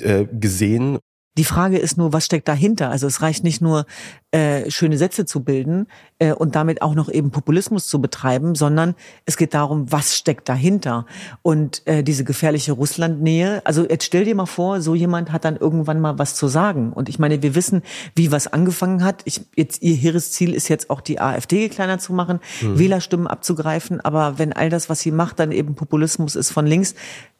[0.00, 0.98] äh, gesehen.
[1.38, 2.90] Die Frage ist nur, was steckt dahinter?
[2.90, 3.86] Also es reicht nicht nur,
[4.32, 5.86] äh, schöne Sätze zu bilden.
[6.22, 8.94] Äh, und damit auch noch eben Populismus zu betreiben, sondern
[9.26, 11.04] es geht darum, was steckt dahinter.
[11.42, 15.56] Und äh, diese gefährliche Russlandnähe, also jetzt stell dir mal vor, so jemand hat dann
[15.56, 16.92] irgendwann mal was zu sagen.
[16.92, 17.82] Und ich meine, wir wissen,
[18.14, 19.22] wie was angefangen hat.
[19.24, 22.78] Ich, jetzt, ihr hehres Ziel ist jetzt auch die AfD kleiner zu machen, mhm.
[22.78, 24.00] Wählerstimmen abzugreifen.
[24.00, 26.94] Aber wenn all das, was sie macht, dann eben Populismus ist von links,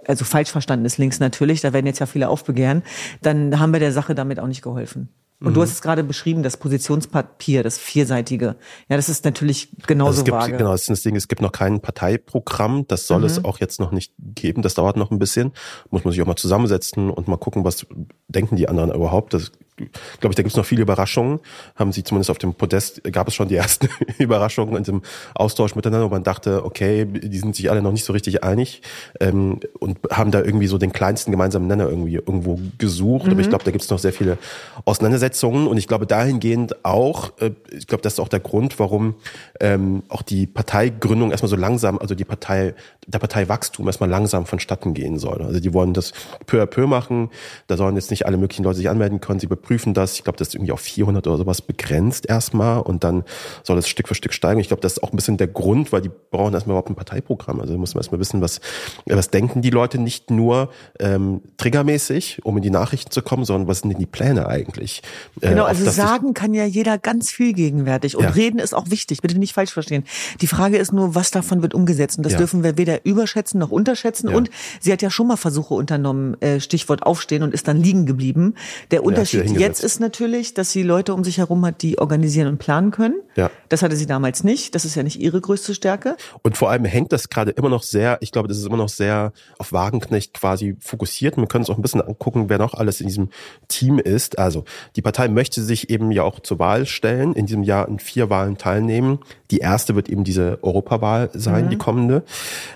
[0.07, 2.83] also falsch verstanden ist links natürlich, da werden jetzt ja viele aufbegehren,
[3.21, 5.09] dann haben wir der Sache damit auch nicht geholfen.
[5.43, 5.55] Und mhm.
[5.55, 8.57] du hast es gerade beschrieben, das Positionspapier, das vierseitige.
[8.89, 10.57] Ja, das ist natürlich genauso also es gibt, vage.
[10.57, 12.87] Genau, das ist das Ding, es gibt noch kein Parteiprogramm.
[12.87, 13.27] Das soll mhm.
[13.27, 14.63] es auch jetzt noch nicht geben.
[14.63, 15.53] Das dauert noch ein bisschen.
[15.91, 17.87] Muss man sich auch mal zusammensetzen und mal gucken, was
[18.29, 19.35] denken die anderen überhaupt.
[19.35, 21.41] Das glaube ich, da gibt es noch viele Überraschungen.
[21.77, 25.03] Haben sie zumindest auf dem Podest, gab es schon die ersten Überraschungen in dem
[25.35, 28.83] Austausch miteinander, wo man dachte, okay, die sind sich alle noch nicht so richtig einig
[29.21, 33.27] ähm, und haben da irgendwie so den kleinsten gemeinsamen Nenner irgendwie irgendwo gesucht.
[33.27, 33.33] Mhm.
[33.33, 33.51] Aber ich mhm.
[33.51, 34.39] glaube, da gibt es noch sehr viele
[34.85, 39.15] Auseinandersetzungen und ich glaube dahingehend auch, äh, ich glaube, das ist auch der Grund, warum
[39.61, 42.75] ähm, auch die Parteigründung erstmal so langsam, also die Partei,
[43.07, 45.43] der Parteiwachstum erstmal langsam vonstatten gehen soll.
[45.43, 46.13] Also die wollen das
[46.47, 47.31] peu à peu machen.
[47.67, 49.41] Da sollen jetzt nicht alle möglichen Leute sich anmelden können.
[49.41, 50.15] Sie überprüfen das.
[50.15, 53.25] Ich glaube, das ist irgendwie auf 400 oder sowas begrenzt erstmal und dann
[53.63, 54.61] soll es Stück für Stück steigen.
[54.61, 56.97] Ich glaube, das ist auch ein bisschen der Grund, weil die brauchen erstmal überhaupt ein
[56.97, 57.61] Parteiprogramm.
[57.61, 58.61] Also da muss man erstmal wissen, was,
[59.07, 63.69] was denken die Leute nicht nur ähm, triggermäßig, um in die Nachrichten zu kommen, sondern
[63.69, 65.03] was sind denn die Pläne eigentlich?
[65.41, 68.31] Äh, genau, also sagen kann ja jeder ganz viel gegenwärtig und ja.
[68.31, 70.05] reden ist auch wichtig, bitte nicht falsch verstehen.
[70.41, 72.39] Die Frage ist nur, was davon wird umgesetzt und das ja.
[72.39, 74.37] dürfen wir weder überschätzen noch unterschätzen ja.
[74.37, 78.07] und sie hat ja schon mal Versuche unternommen, äh, Stichwort aufstehen und ist dann liegen
[78.07, 78.55] geblieben.
[78.91, 82.59] Der Unterschied jetzt ist natürlich, dass sie Leute um sich herum hat, die organisieren und
[82.59, 83.21] planen können.
[83.37, 83.51] Ja.
[83.69, 84.75] Das hatte sie damals nicht.
[84.75, 86.17] Das ist ja nicht ihre größte Stärke.
[86.43, 88.89] Und vor allem hängt das gerade immer noch sehr, ich glaube, das ist immer noch
[88.89, 91.37] sehr auf Wagenknecht quasi fokussiert.
[91.37, 93.31] Wir können uns auch ein bisschen angucken, wer noch alles in diesem
[93.69, 94.39] Team ist.
[94.39, 94.65] Also
[94.97, 98.31] die Partei möchte sich eben ja auch zur Wahl stellen, in diesem Jahr in vier
[98.31, 99.19] Wahlen teilnehmen.
[99.51, 101.71] Die erste wird eben diese Europawahl sein, mhm.
[101.71, 102.25] die kommende.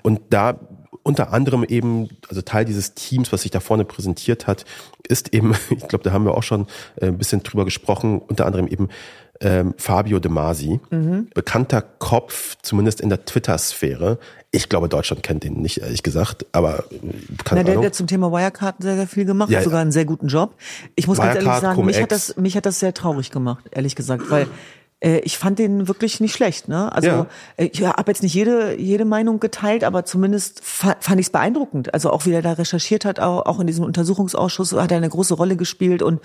[0.03, 0.59] Und da
[1.07, 4.65] unter anderem eben, also Teil dieses Teams, was sich da vorne präsentiert hat,
[5.07, 6.67] ist eben, ich glaube, da haben wir auch schon
[6.97, 8.89] äh, ein bisschen drüber gesprochen, unter anderem eben
[9.41, 11.29] ähm, Fabio De Masi, mhm.
[11.35, 14.19] bekannter Kopf, zumindest in der Twitter-Sphäre.
[14.51, 17.13] Ich glaube, Deutschland kennt ihn nicht, ehrlich gesagt, aber äh,
[17.45, 19.93] keine Na, der, der zum Thema Wirecard sehr, sehr viel gemacht, ja, hat sogar einen
[19.93, 20.55] sehr guten Job.
[20.97, 23.65] Ich muss Wirecard, ganz ehrlich sagen, mich hat, das, mich hat das sehr traurig gemacht,
[23.71, 24.49] ehrlich gesagt, weil
[25.01, 26.69] ich fand den wirklich nicht schlecht.
[26.69, 26.91] Ne?
[26.91, 27.27] Also ja.
[27.57, 31.93] Äh, ich habe jetzt nicht jede jede Meinung geteilt, aber zumindest fand ich es beeindruckend.
[31.93, 35.09] Also auch wie er da recherchiert hat, auch, auch in diesem Untersuchungsausschuss hat er eine
[35.09, 36.21] große Rolle gespielt und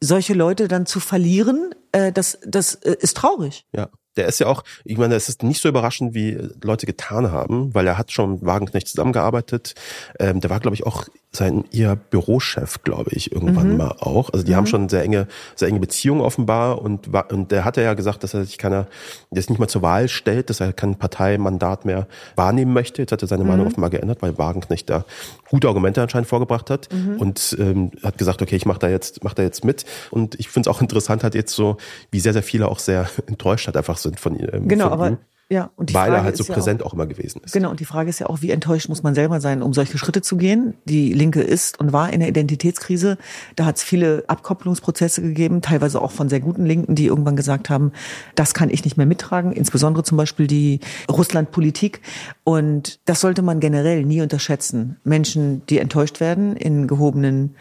[0.00, 3.66] solche Leute dann zu verlieren, äh, das das äh, ist traurig.
[3.74, 3.88] Ja.
[4.16, 7.74] Der ist ja auch, ich meine, es ist nicht so überraschend, wie Leute getan haben,
[7.74, 9.74] weil er hat schon mit Wagenknecht zusammengearbeitet.
[10.20, 13.76] Ähm, der war, glaube ich, auch sein ihr Bürochef, glaube ich, irgendwann mhm.
[13.78, 14.30] mal auch.
[14.30, 14.56] Also die mhm.
[14.56, 18.22] haben schon sehr enge, sehr enge Beziehungen offenbar und war, und der hatte ja gesagt,
[18.22, 18.86] dass er sich keiner,
[19.30, 23.02] jetzt nicht mal zur Wahl stellt, dass er kein Parteimandat mehr wahrnehmen möchte.
[23.02, 23.50] Jetzt hat er seine mhm.
[23.50, 25.04] Meinung offenbar geändert, weil Wagenknecht da
[25.48, 27.16] gute Argumente anscheinend vorgebracht hat mhm.
[27.18, 29.84] und ähm, hat gesagt, okay, ich mache da jetzt, mach da jetzt mit.
[30.10, 31.76] Und ich finde es auch interessant, hat jetzt so,
[32.10, 35.08] wie sehr, sehr viele auch sehr enttäuscht hat einfach sind von, ähm, genau, von aber
[35.10, 35.18] ihm.
[35.50, 37.52] Ja, und die Weil Frage er halt so präsent ja auch, auch, immer gewesen ist.
[37.52, 39.98] Genau, und die Frage ist ja auch, wie enttäuscht muss man selber sein, um solche
[39.98, 40.74] Schritte zu gehen?
[40.86, 43.18] Die Linke ist und war in der Identitätskrise.
[43.54, 47.68] Da hat es viele Abkopplungsprozesse gegeben, teilweise auch von sehr guten Linken, die irgendwann gesagt
[47.68, 47.92] haben,
[48.34, 50.80] das kann ich nicht mehr mittragen, insbesondere zum Beispiel die
[51.10, 52.00] Russlandpolitik.
[52.42, 54.96] Und das sollte man generell nie unterschätzen.
[55.04, 57.54] Menschen, die enttäuscht werden in gehobenen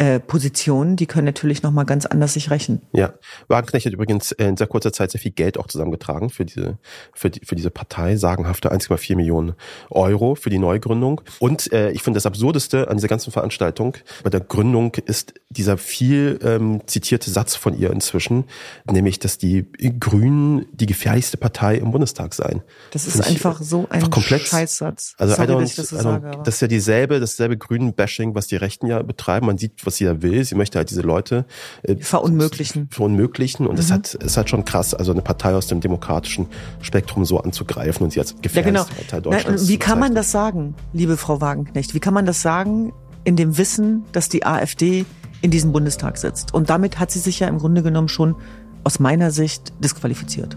[0.00, 2.80] äh, Positionen, die können natürlich nochmal ganz anders sich rächen.
[2.92, 3.12] Ja,
[3.48, 6.78] Wagenknecht hat übrigens in sehr kurzer Zeit sehr viel Geld auch zusammengetragen für diese,
[7.12, 9.52] für, die, für diese Partei, sagenhafte 1,4 Millionen
[9.90, 11.20] Euro für die Neugründung.
[11.38, 15.76] Und äh, ich finde das Absurdeste an dieser ganzen Veranstaltung bei der Gründung ist dieser
[15.76, 18.44] viel ähm, zitierte Satz von ihr inzwischen,
[18.90, 19.66] nämlich, dass die
[20.00, 22.62] Grünen die gefährlichste Partei im Bundestag seien.
[22.92, 25.14] Das ist einfach so ein einfach komplett, Scheißsatz.
[25.18, 26.30] Also Sorry, dass ich das so sage.
[26.44, 29.46] Das ist ja dieselbe, dasselbe Grünen-Bashing, was die Rechten ja betreiben.
[29.46, 30.44] Man sieht, was sie da will.
[30.44, 31.44] Sie möchte halt diese Leute
[31.82, 32.88] äh, verunmöglichen.
[32.90, 33.66] Verunmöglichen.
[33.66, 33.80] Und mhm.
[33.80, 36.46] es hat, es hat schon krass, also eine Partei aus dem demokratischen
[36.80, 39.02] Spektrum so anzugreifen und sie als gefährlichste ja, genau.
[39.02, 39.62] Partei Deutschlands.
[39.62, 41.92] Nein, wie kann man das sagen, liebe Frau Wagenknecht?
[41.94, 42.92] Wie kann man das sagen
[43.24, 45.04] in dem Wissen, dass die AfD
[45.42, 46.54] in diesem Bundestag sitzt?
[46.54, 48.36] Und damit hat sie sich ja im Grunde genommen schon
[48.84, 50.56] aus meiner Sicht disqualifiziert.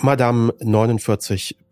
[0.00, 0.52] Madame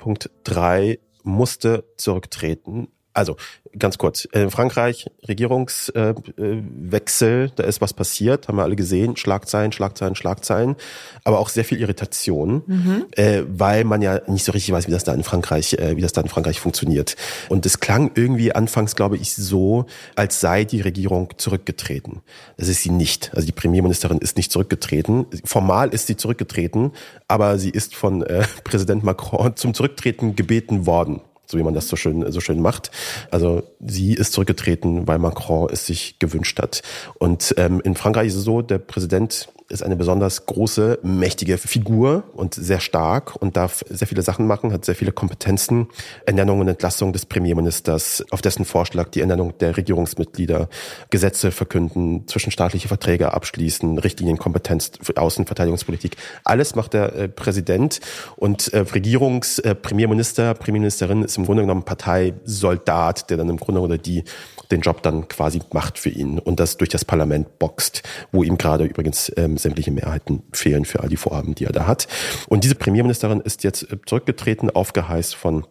[0.01, 3.37] 49.3 musste zurücktreten, Also,
[3.77, 4.25] ganz kurz.
[4.27, 9.17] In Frankreich, Regierungswechsel, äh, da ist was passiert, haben wir alle gesehen.
[9.17, 10.77] Schlagzeilen, Schlagzeilen, Schlagzeilen.
[11.25, 13.07] Aber auch sehr viel Irritation, mhm.
[13.13, 16.03] äh, weil man ja nicht so richtig weiß, wie das da in Frankreich, äh, wie
[16.03, 17.17] das da in Frankreich funktioniert.
[17.49, 22.23] Und es klang irgendwie anfangs, glaube ich, so, als sei die Regierung zurückgetreten.
[22.59, 23.33] Das ist sie nicht.
[23.35, 25.27] Also die Premierministerin ist nicht zurückgetreten.
[25.45, 26.93] Formal ist sie zurückgetreten,
[27.27, 31.89] aber sie ist von äh, Präsident Macron zum Zurücktreten gebeten worden so wie man das
[31.89, 32.91] so schön, so schön macht.
[33.31, 36.83] Also sie ist zurückgetreten, weil Macron es sich gewünscht hat.
[37.19, 42.25] Und ähm, in Frankreich ist es so, der Präsident ist eine besonders große, mächtige Figur
[42.35, 45.89] und sehr stark und darf sehr viele Sachen machen, hat sehr viele Kompetenzen.
[46.27, 50.69] Ernennung und Entlassung des Premierministers, auf dessen Vorschlag die Ernennung der Regierungsmitglieder,
[51.11, 56.17] Gesetze verkünden, zwischenstaatliche Verträge abschließen, Richtlinienkompetenz für Außenverteidigungspolitik.
[56.45, 58.01] Alles macht der äh, Präsident
[58.37, 63.81] und äh, Regierungs-, äh, Premierminister, Premierministerin ist im Grunde genommen Parteisoldat, der dann im Grunde
[63.81, 64.25] oder die
[64.71, 68.03] den Job dann quasi macht für ihn und das durch das Parlament boxt,
[68.33, 71.87] wo ihm gerade übrigens ähm, sämtliche Mehrheiten fehlen für all die Vorhaben, die er da
[71.87, 72.09] hat.
[72.49, 75.65] Und diese Premierministerin ist jetzt äh, zurückgetreten, aufgeheißt von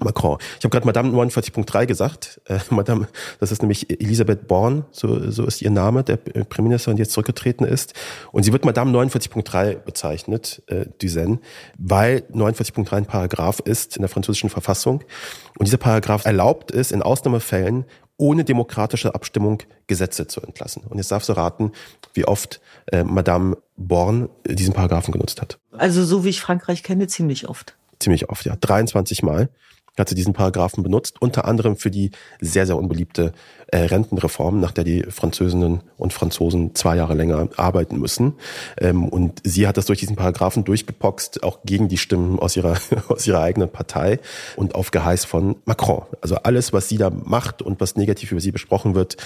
[0.00, 0.38] Macron.
[0.58, 2.40] Ich habe gerade Madame 49.3 gesagt.
[2.46, 3.06] Äh, Madame,
[3.38, 7.64] das ist nämlich Elisabeth Born, so, so ist ihr Name, der Premierministerin, die jetzt zurückgetreten
[7.64, 7.94] ist.
[8.32, 11.40] Und sie wird Madame 49.3 bezeichnet, äh, Duzen,
[11.78, 15.04] weil 49.3 ein Paragraph ist in der französischen Verfassung.
[15.58, 17.84] Und dieser Paragraph erlaubt es in Ausnahmefällen
[18.16, 20.82] ohne demokratische Abstimmung Gesetze zu entlassen.
[20.88, 21.72] Und jetzt darfst du raten,
[22.12, 25.58] wie oft äh, Madame Born diesen Paragraphen genutzt hat.
[25.72, 27.76] Also so wie ich Frankreich kenne, ziemlich oft.
[27.98, 28.56] Ziemlich oft, ja.
[28.56, 29.48] 23 Mal
[29.98, 33.32] hat sie diesen Paragraphen benutzt, unter anderem für die sehr, sehr unbeliebte
[33.74, 38.34] äh, Rentenreform, nach der die Französinnen und Franzosen zwei Jahre länger arbeiten müssen.
[38.78, 42.76] Ähm, und sie hat das durch diesen Paragraphen durchgepoxt, auch gegen die Stimmen aus ihrer,
[43.08, 44.20] aus ihrer eigenen Partei
[44.54, 46.02] und auf Geheiß von Macron.
[46.20, 49.16] Also alles, was sie da macht und was negativ über sie besprochen wird,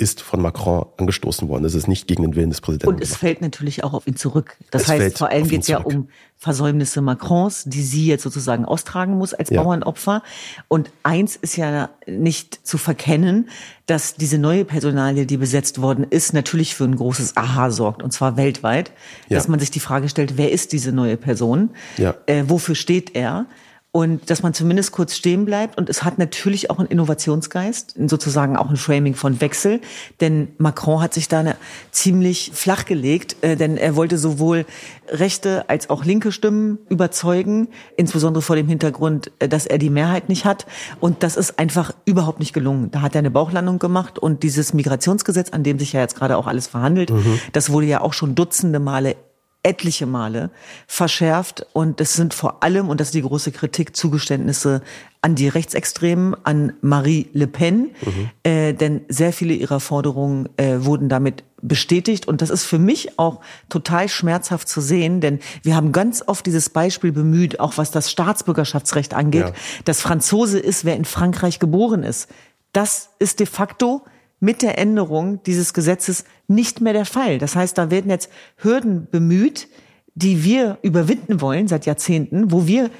[0.00, 1.62] ist von Macron angestoßen worden.
[1.62, 2.94] Das ist nicht gegen den Willen des Präsidenten.
[2.94, 3.20] Und es gemacht.
[3.20, 4.56] fällt natürlich auch auf ihn zurück.
[4.70, 6.08] Das es heißt, vor allem geht es ja um
[6.38, 9.62] Versäumnisse Macrons, die sie jetzt sozusagen austragen muss als ja.
[9.62, 10.22] Bauernopfer.
[10.68, 13.50] Und eins ist ja nicht zu verkennen,
[13.84, 18.12] dass diese neue Personalie, die besetzt worden ist, natürlich für ein großes Aha sorgt, und
[18.12, 18.92] zwar weltweit.
[19.28, 19.36] Ja.
[19.36, 21.70] Dass man sich die Frage stellt, wer ist diese neue Person?
[21.98, 22.14] Ja.
[22.24, 23.46] Äh, wofür steht er?
[23.92, 25.76] Und dass man zumindest kurz stehen bleibt.
[25.76, 29.80] Und es hat natürlich auch einen Innovationsgeist, sozusagen auch ein Framing von Wechsel.
[30.20, 31.56] Denn Macron hat sich da eine
[31.90, 34.64] ziemlich flach gelegt, äh, denn er wollte sowohl
[35.08, 40.28] rechte als auch linke Stimmen überzeugen, insbesondere vor dem Hintergrund, äh, dass er die Mehrheit
[40.28, 40.66] nicht hat.
[41.00, 42.92] Und das ist einfach überhaupt nicht gelungen.
[42.92, 46.36] Da hat er eine Bauchlandung gemacht und dieses Migrationsgesetz, an dem sich ja jetzt gerade
[46.36, 47.40] auch alles verhandelt, mhm.
[47.52, 49.16] das wurde ja auch schon dutzende Male
[49.62, 50.50] etliche Male
[50.86, 54.82] verschärft und es sind vor allem, und das ist die große Kritik, Zugeständnisse
[55.22, 58.30] an die Rechtsextremen, an Marie Le Pen, mhm.
[58.42, 63.18] äh, denn sehr viele ihrer Forderungen äh, wurden damit bestätigt und das ist für mich
[63.18, 67.90] auch total schmerzhaft zu sehen, denn wir haben ganz oft dieses Beispiel bemüht, auch was
[67.90, 69.52] das Staatsbürgerschaftsrecht angeht, ja.
[69.84, 72.30] dass Franzose ist, wer in Frankreich geboren ist.
[72.72, 74.02] Das ist de facto
[74.40, 77.38] mit der Änderung dieses Gesetzes nicht mehr der Fall.
[77.38, 79.68] Das heißt, da werden jetzt Hürden bemüht,
[80.14, 82.90] die wir überwinden wollen seit Jahrzehnten, wo wir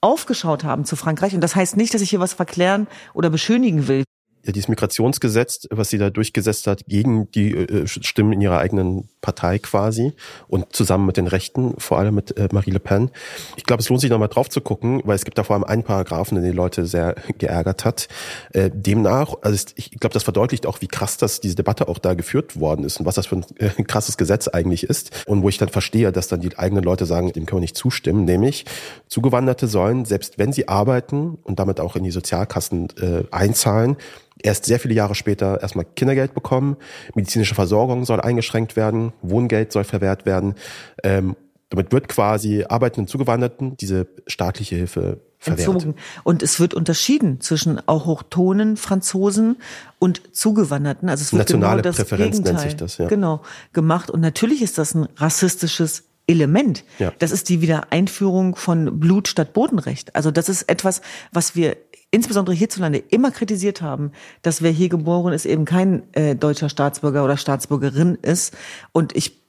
[0.00, 1.34] aufgeschaut haben zu Frankreich.
[1.34, 4.04] Und das heißt nicht, dass ich hier was verklären oder beschönigen will
[4.52, 9.58] dieses Migrationsgesetz, was sie da durchgesetzt hat, gegen die äh, Stimmen in ihrer eigenen Partei
[9.58, 10.12] quasi
[10.46, 13.10] und zusammen mit den Rechten, vor allem mit äh, Marie Le Pen.
[13.56, 15.64] Ich glaube, es lohnt sich nochmal drauf zu gucken, weil es gibt da vor allem
[15.64, 18.08] einen Paragraphen, der die Leute sehr geärgert hat.
[18.52, 22.14] Äh, demnach, also ich glaube, das verdeutlicht auch, wie krass das diese Debatte auch da
[22.14, 25.48] geführt worden ist und was das für ein äh, krasses Gesetz eigentlich ist und wo
[25.48, 28.64] ich dann verstehe, dass dann die eigenen Leute sagen, dem können wir nicht zustimmen, nämlich
[29.08, 33.96] Zugewanderte sollen, selbst wenn sie arbeiten und damit auch in die Sozialkassen äh, einzahlen,
[34.42, 36.76] erst sehr viele Jahre später erstmal Kindergeld bekommen,
[37.14, 40.54] medizinische Versorgung soll eingeschränkt werden, Wohngeld soll verwehrt werden.
[41.02, 41.36] Ähm,
[41.70, 45.68] damit wird quasi arbeitenden Zugewanderten diese staatliche Hilfe verwehrt.
[45.68, 45.94] Entzogen.
[46.24, 49.56] Und es wird unterschieden zwischen auch hochtonen Franzosen
[49.98, 51.08] und Zugewanderten.
[51.08, 53.06] Also es wird Nationale genau das Präferenz Gegenteil, nennt sich das, ja.
[53.08, 54.10] Genau, gemacht.
[54.10, 56.84] Und natürlich ist das ein rassistisches Element.
[56.98, 57.12] Ja.
[57.18, 60.14] Das ist die Wiedereinführung von Blut statt Bodenrecht.
[60.14, 61.00] Also das ist etwas,
[61.32, 61.76] was wir
[62.10, 67.24] insbesondere hierzulande immer kritisiert haben, dass wer hier geboren ist, eben kein äh, deutscher Staatsbürger
[67.24, 68.56] oder Staatsbürgerin ist.
[68.92, 69.42] Und ich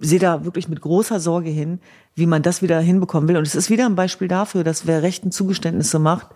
[0.00, 1.80] sehe da wirklich mit großer Sorge hin,
[2.14, 3.36] wie man das wieder hinbekommen will.
[3.36, 6.28] Und es ist wieder ein Beispiel dafür, dass wer rechten Zugeständnisse macht,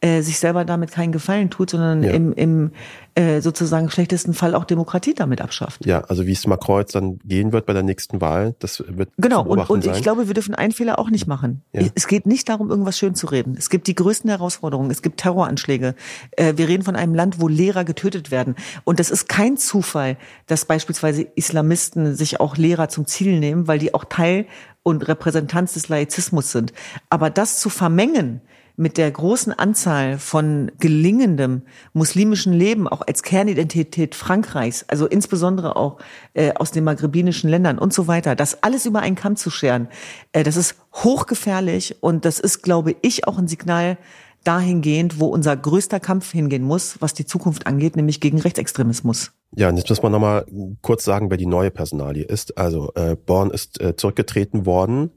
[0.00, 2.10] äh, sich selber damit keinen Gefallen tut, sondern ja.
[2.10, 2.70] im, im
[3.16, 5.86] äh, sozusagen schlechtesten Fall auch Demokratie damit abschafft.
[5.86, 9.10] Ja, also wie es Macron jetzt dann gehen wird bei der nächsten Wahl, das wird
[9.16, 11.62] Genau, und, und ich glaube, wir dürfen einen Fehler auch nicht machen.
[11.72, 11.82] Ja.
[11.94, 13.56] Es geht nicht darum, irgendwas schön zu reden.
[13.58, 15.94] Es gibt die größten Herausforderungen, es gibt Terroranschläge.
[16.32, 18.54] Äh, wir reden von einem Land, wo Lehrer getötet werden.
[18.84, 20.16] Und das ist kein Zufall,
[20.46, 24.46] dass beispielsweise Islamisten sich auch Lehrer zum Ziel nehmen, weil die auch Teil
[24.84, 26.72] und Repräsentanz des Laizismus sind.
[27.10, 28.40] Aber das zu vermengen
[28.76, 35.98] mit der großen Anzahl von gelingendem muslimischen Leben, auch als Kernidentität Frankreichs, also insbesondere auch
[36.34, 39.88] äh, aus den maghrebinischen Ländern und so weiter, das alles über einen Kamm zu scheren,
[40.32, 43.96] äh, das ist hochgefährlich und das ist, glaube ich, auch ein Signal
[44.44, 49.32] dahingehend, wo unser größter Kampf hingehen muss, was die Zukunft angeht, nämlich gegen Rechtsextremismus.
[49.56, 50.46] Ja, und jetzt muss man nochmal
[50.82, 52.58] kurz sagen, wer die neue Personalie ist.
[52.58, 55.10] Also äh, Born ist äh, zurückgetreten worden.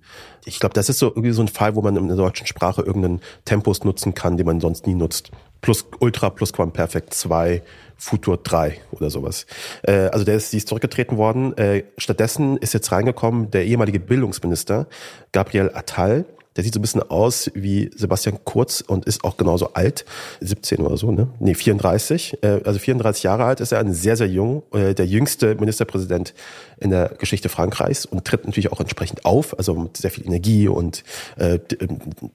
[0.46, 2.82] Ich glaube, das ist so irgendwie so ein Fall, wo man in der deutschen Sprache
[2.84, 5.32] irgendeinen Tempus nutzen kann, den man sonst nie nutzt.
[5.62, 7.63] Plus Ultra, plus Perfect 2,
[7.98, 9.48] Futur 3 oder sowas.
[9.82, 11.58] Äh, also der ist, die ist zurückgetreten worden.
[11.58, 14.88] Äh, stattdessen ist jetzt reingekommen der ehemalige Bildungsminister
[15.32, 16.26] Gabriel Attal
[16.58, 20.06] der sieht so ein bisschen aus wie Sebastian Kurz und ist auch genauso alt.
[20.41, 21.28] 17 oder so, ne?
[21.39, 22.39] Nee, 34.
[22.41, 26.34] Äh, also 34 Jahre alt ist er, ein sehr, sehr jung, äh, der jüngste Ministerpräsident
[26.80, 30.67] in der Geschichte Frankreichs und tritt natürlich auch entsprechend auf, also mit sehr viel Energie
[30.67, 31.04] und
[31.38, 31.60] äh,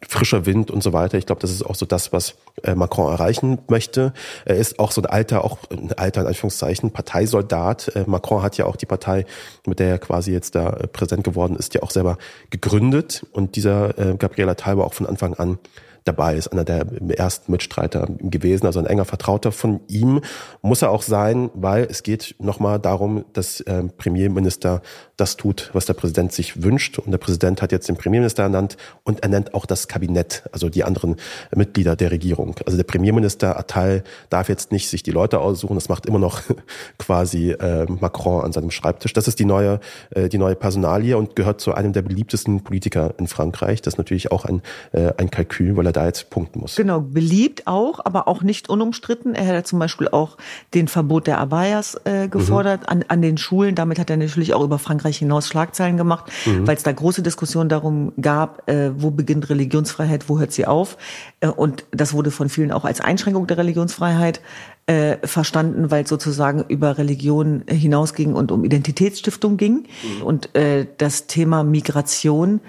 [0.07, 1.19] frischer Wind und so weiter.
[1.19, 2.35] Ich glaube, das ist auch so das, was
[2.75, 4.13] Macron erreichen möchte.
[4.45, 7.93] Er ist auch so ein alter, auch ein alter in Anführungszeichen, Parteisoldat.
[8.07, 9.25] Macron hat ja auch die Partei,
[9.67, 12.19] mit der er quasi jetzt da präsent geworden ist, ja auch selber
[12.51, 13.27] gegründet.
[13.33, 15.59] Und dieser Gabriela Tal war auch von Anfang an
[16.05, 16.87] dabei ist, einer der
[17.17, 20.21] ersten Mitstreiter gewesen, also ein enger Vertrauter von ihm.
[20.63, 24.83] Muss er auch sein, weil es geht nochmal darum, dass äh, Premierminister
[25.17, 26.99] das tut, was der Präsident sich wünscht.
[26.99, 30.69] Und der Präsident hat jetzt den Premierminister ernannt und er nennt auch das Kabinett, also
[30.69, 31.17] die anderen
[31.55, 32.57] Mitglieder der Regierung.
[32.67, 36.43] Also der Premierminister Attal darf jetzt nicht sich die Leute aussuchen, das macht immer noch
[36.99, 39.13] quasi äh, Macron an seinem Schreibtisch.
[39.13, 43.15] Das ist die neue, äh, die neue Personalie und gehört zu einem der beliebtesten Politiker
[43.19, 43.83] in Frankreich.
[43.83, 44.63] Das ist natürlich auch ein,
[44.93, 46.77] äh, ein Kalkül, weil er da jetzt punkten muss.
[46.77, 49.35] Genau, beliebt auch, aber auch nicht unumstritten.
[49.35, 50.37] Er hat zum Beispiel auch
[50.75, 52.89] den Verbot der Abayas äh, gefordert mhm.
[52.89, 53.75] an, an den Schulen.
[53.75, 56.67] Damit hat er natürlich auch über Frankreich hinaus Schlagzeilen gemacht, mhm.
[56.67, 60.97] weil es da große Diskussionen darum gab, äh, wo beginnt Religionsfreiheit, wo hört sie auf.
[61.41, 64.41] Äh, und das wurde von vielen auch als Einschränkung der Religionsfreiheit
[64.87, 69.87] äh, verstanden, weil es sozusagen über Religion hinausging und um Identitätsstiftung ging.
[70.03, 70.23] Mhm.
[70.23, 72.61] Und äh, das Thema Migration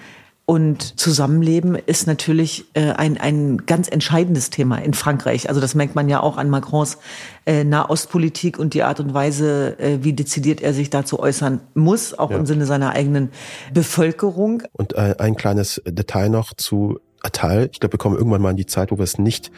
[0.45, 5.47] und Zusammenleben ist natürlich äh, ein, ein ganz entscheidendes Thema in Frankreich.
[5.47, 6.97] Also das merkt man ja auch an Macrons
[7.45, 12.13] äh, Nahostpolitik und die Art und Weise, äh, wie dezidiert er sich dazu äußern muss,
[12.13, 12.37] auch ja.
[12.37, 13.29] im Sinne seiner eigenen
[13.73, 14.63] Bevölkerung.
[14.73, 17.69] Und äh, ein kleines Detail noch zu Attal.
[17.71, 19.49] Ich glaube, wir kommen irgendwann mal in die Zeit, wo wir es nicht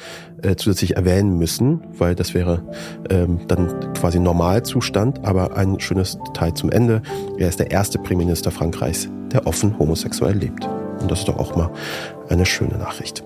[0.44, 2.64] äh, zusätzlich erwähnen müssen, weil das wäre
[3.10, 5.26] ähm, dann quasi Normalzustand.
[5.26, 7.02] Aber ein schönes Detail zum Ende.
[7.40, 10.70] Er ist der erste Premierminister Frankreichs, der offen homosexuell lebt.
[11.06, 11.70] Und das ist doch auch mal
[12.30, 13.24] eine schöne Nachricht.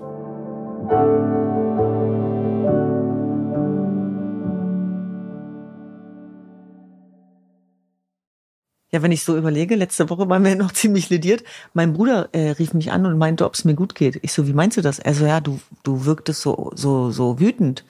[8.92, 11.42] Ja, wenn ich so überlege, letzte Woche waren wir noch ziemlich lediert.
[11.72, 14.18] Mein Bruder äh, rief mich an und meinte, ob es mir gut geht.
[14.20, 15.00] Ich so, wie meinst du das?
[15.00, 17.86] Also ja, du du wirktest so so so wütend.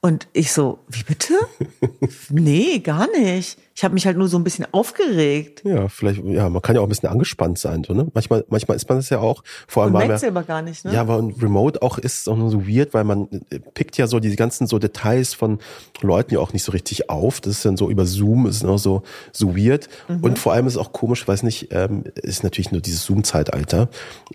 [0.00, 1.34] Und ich so, wie bitte?
[2.30, 3.58] nee, gar nicht.
[3.76, 5.60] Ich habe mich halt nur so ein bisschen aufgeregt.
[5.62, 8.08] Ja, vielleicht, ja, man kann ja auch ein bisschen angespannt sein, so, ne?
[8.14, 9.92] Manchmal, manchmal ist man das ja auch, vor allem.
[9.92, 10.94] Man merkt selber gar nicht, ne?
[10.94, 14.18] Ja, aber Remote auch ist auch nur so weird, weil man äh, pickt ja so
[14.18, 15.58] die ganzen so Details von
[16.00, 17.42] Leuten ja auch nicht so richtig auf.
[17.42, 19.90] Das ist dann so über Zoom, ist noch so, so weird.
[20.08, 20.20] Mhm.
[20.24, 23.90] Und vor allem ist es auch komisch, weiß nicht, ähm, ist natürlich nur dieses Zoom-Zeitalter.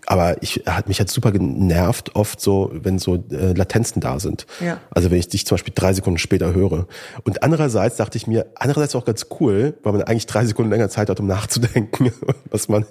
[0.06, 4.46] Aber ich, hat mich halt super genervt, oft so, wenn so äh, Latenzen da sind.
[4.64, 4.78] Ja.
[4.90, 6.86] Also wenn ich dich zum Beispiel drei Sekunden später höre.
[7.24, 10.88] Und andererseits dachte ich mir, andererseits auch ganz cool, weil man eigentlich drei Sekunden länger
[10.88, 12.12] Zeit hat, um nachzudenken,
[12.50, 12.84] was man,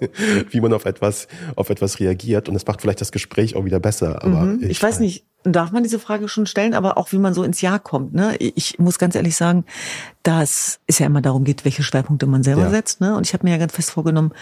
[0.50, 2.48] wie man auf etwas, auf etwas reagiert.
[2.48, 4.22] Und das macht vielleicht das Gespräch auch wieder besser.
[4.22, 4.62] Aber mhm.
[4.62, 7.42] ich, ich weiß nicht, darf man diese Frage schon stellen, aber auch wie man so
[7.42, 8.14] ins Jahr kommt.
[8.14, 8.36] Ne?
[8.38, 9.64] Ich muss ganz ehrlich sagen,
[10.22, 12.70] dass es ja immer darum geht, welche Schwerpunkte man selber ja.
[12.70, 13.00] setzt.
[13.00, 13.16] Ne?
[13.16, 14.32] Und ich habe mir ja ganz fest vorgenommen,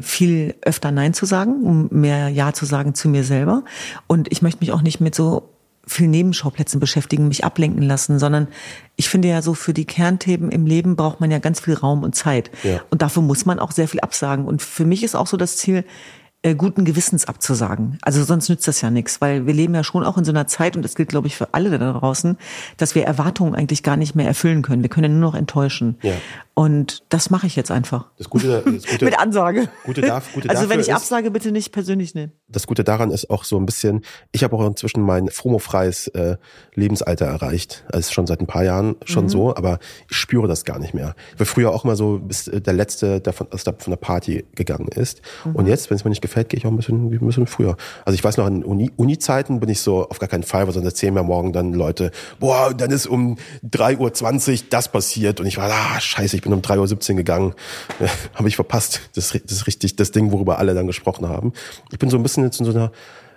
[0.00, 3.64] viel öfter Nein zu sagen, um mehr Ja zu sagen zu mir selber.
[4.06, 5.53] Und ich möchte mich auch nicht mit so
[5.86, 8.48] viel Nebenschauplätzen beschäftigen, mich ablenken lassen, sondern
[8.96, 12.02] ich finde ja so für die Kernthemen im Leben braucht man ja ganz viel Raum
[12.02, 12.50] und Zeit.
[12.62, 12.80] Ja.
[12.90, 14.46] Und dafür muss man auch sehr viel absagen.
[14.46, 15.84] Und für mich ist auch so das Ziel,
[16.44, 17.98] äh, guten Gewissens abzusagen.
[18.02, 20.46] Also sonst nützt das ja nichts, weil wir leben ja schon auch in so einer
[20.46, 22.36] Zeit, und das gilt, glaube ich, für alle da draußen,
[22.76, 24.82] dass wir Erwartungen eigentlich gar nicht mehr erfüllen können.
[24.82, 25.96] Wir können ja nur noch enttäuschen.
[26.02, 26.12] Ja.
[26.56, 28.06] Und das mache ich jetzt einfach.
[28.16, 29.68] Das Gute, das Gute mit Ansage.
[29.84, 32.30] Gute darf, Gute also wenn ich ist, absage, bitte nicht persönlich nehmen.
[32.48, 36.36] Das Gute daran ist auch so ein bisschen, ich habe auch inzwischen mein fromofreies äh,
[36.74, 37.84] Lebensalter erreicht.
[37.90, 39.28] Also schon seit ein paar Jahren schon mhm.
[39.30, 41.16] so, aber ich spüre das gar nicht mehr.
[41.32, 43.90] Ich war früher auch immer so bis äh, der Letzte, der von, aus der, von
[43.90, 45.22] der Party gegangen ist.
[45.44, 45.56] Mhm.
[45.56, 47.76] Und jetzt, wenn es mir nicht gefällt, gehe ich auch ein bisschen, ein bisschen früher.
[48.04, 50.74] Also ich weiß noch, in Uni, Uni-Zeiten bin ich so auf gar keinen Fall, weil
[50.74, 53.36] sonst erzählen mir morgen dann Leute, boah, dann ist um
[53.70, 55.40] 3.20 Uhr das passiert.
[55.40, 57.54] Und ich war, ah, scheiße, ich bin um 3.17 Uhr gegangen.
[58.34, 59.00] Habe ich verpasst.
[59.14, 61.52] Das, das ist richtig das Ding, worüber alle dann gesprochen haben.
[61.92, 62.90] Ich bin so ein bisschen jetzt in so einer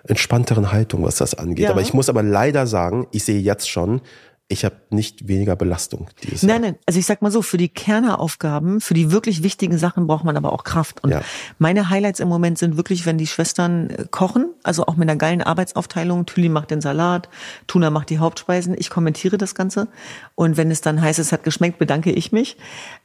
[0.10, 1.66] entspannteren Haltung, was das angeht.
[1.66, 1.72] Ja.
[1.72, 4.02] Aber ich muss aber leider sagen, ich sehe jetzt schon,
[4.50, 6.60] ich habe nicht weniger Belastung dieses nein, Jahr.
[6.72, 6.80] Nein.
[6.86, 10.38] Also ich sag mal so, für die Kerneraufgaben, für die wirklich wichtigen Sachen braucht man
[10.38, 11.04] aber auch Kraft.
[11.04, 11.22] Und ja.
[11.60, 15.18] meine Highlights im Moment sind wirklich, wenn die Schwestern äh, kochen, also auch mit einer
[15.18, 16.26] geilen Arbeitsaufteilung.
[16.26, 17.28] Tüli macht den Salat,
[17.68, 19.90] Tuna macht die Hauptspeisen, ich kommentiere das Ganze.
[20.36, 22.56] Und wenn es dann heißt, es hat geschmeckt, bedanke ich mich.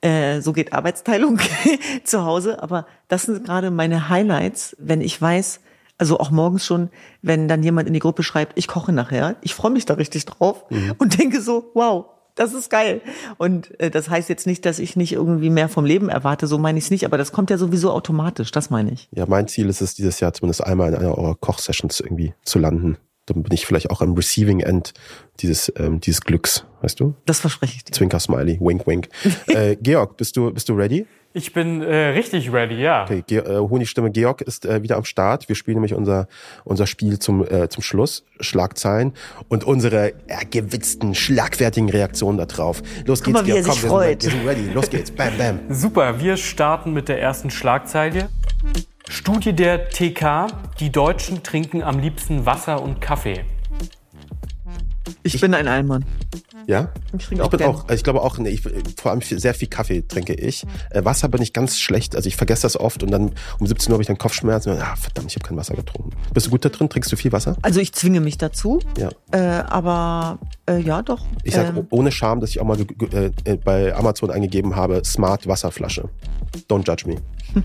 [0.00, 1.40] Äh, so geht Arbeitsteilung
[2.04, 2.62] zu Hause.
[2.62, 5.58] Aber das sind gerade meine Highlights, wenn ich weiß,
[6.02, 6.90] also auch morgens schon,
[7.22, 10.26] wenn dann jemand in die Gruppe schreibt, ich koche nachher, ich freue mich da richtig
[10.26, 10.94] drauf mhm.
[10.98, 13.02] und denke so, wow, das ist geil.
[13.38, 16.58] Und äh, das heißt jetzt nicht, dass ich nicht irgendwie mehr vom Leben erwarte, so
[16.58, 19.08] meine ich es nicht, aber das kommt ja sowieso automatisch, das meine ich.
[19.12, 22.58] Ja, mein Ziel ist es, dieses Jahr zumindest einmal in einer eurer Kochsessions irgendwie zu
[22.58, 22.96] landen.
[23.26, 24.94] Dann bin ich vielleicht auch am Receiving End
[25.38, 27.14] dieses, ähm, dieses Glücks, weißt du?
[27.26, 27.92] Das verspreche ich dir.
[27.92, 29.08] Zwinker Smiley, wink, wink.
[29.46, 31.06] äh, Georg, bist du, bist du ready?
[31.34, 33.04] Ich bin äh, richtig ready, ja.
[33.04, 35.48] Okay, Ge äh, Honigstimme Georg ist äh, wieder am Start.
[35.48, 36.28] Wir spielen nämlich unser
[36.64, 39.14] unser Spiel zum äh, zum Schluss, Schlagzeilen
[39.48, 42.82] und unsere äh, gewitzten, schlagfertigen Reaktionen darauf.
[43.06, 44.22] Los geht's, mal, Georg, komm, wir freut.
[44.22, 44.72] Sind, wir sind ready.
[44.74, 45.10] Los geht's.
[45.10, 45.60] Bam, bam.
[45.70, 48.28] Super, wir starten mit der ersten Schlagzeile.
[49.08, 50.46] Studie der TK,
[50.80, 53.44] die Deutschen trinken am liebsten Wasser und Kaffee.
[55.22, 56.04] Ich, ich bin ein Allmann.
[56.66, 56.90] Ja?
[57.16, 57.52] Ich trinke auch.
[57.52, 58.62] Ich, bin auch, ich glaube auch, nee, ich,
[58.96, 60.64] vor allem sehr viel Kaffee trinke ich.
[60.90, 62.14] Äh, Wasser bin ich ganz schlecht.
[62.16, 64.72] Also ich vergesse das oft und dann um 17 Uhr habe ich dann Kopfschmerzen.
[64.72, 66.10] Und, ah, verdammt, ich habe kein Wasser getrunken.
[66.32, 66.88] Bist du gut da drin?
[66.88, 67.56] Trinkst du viel Wasser?
[67.62, 68.80] Also ich zwinge mich dazu.
[68.96, 69.10] Ja.
[69.32, 70.38] Äh, aber
[70.68, 71.24] äh, ja, doch.
[71.42, 72.78] Ich sage ähm, ohne Scham, dass ich auch mal
[73.12, 76.08] äh, äh, bei Amazon eingegeben habe, Smart Wasserflasche.
[76.68, 77.16] Don't judge me.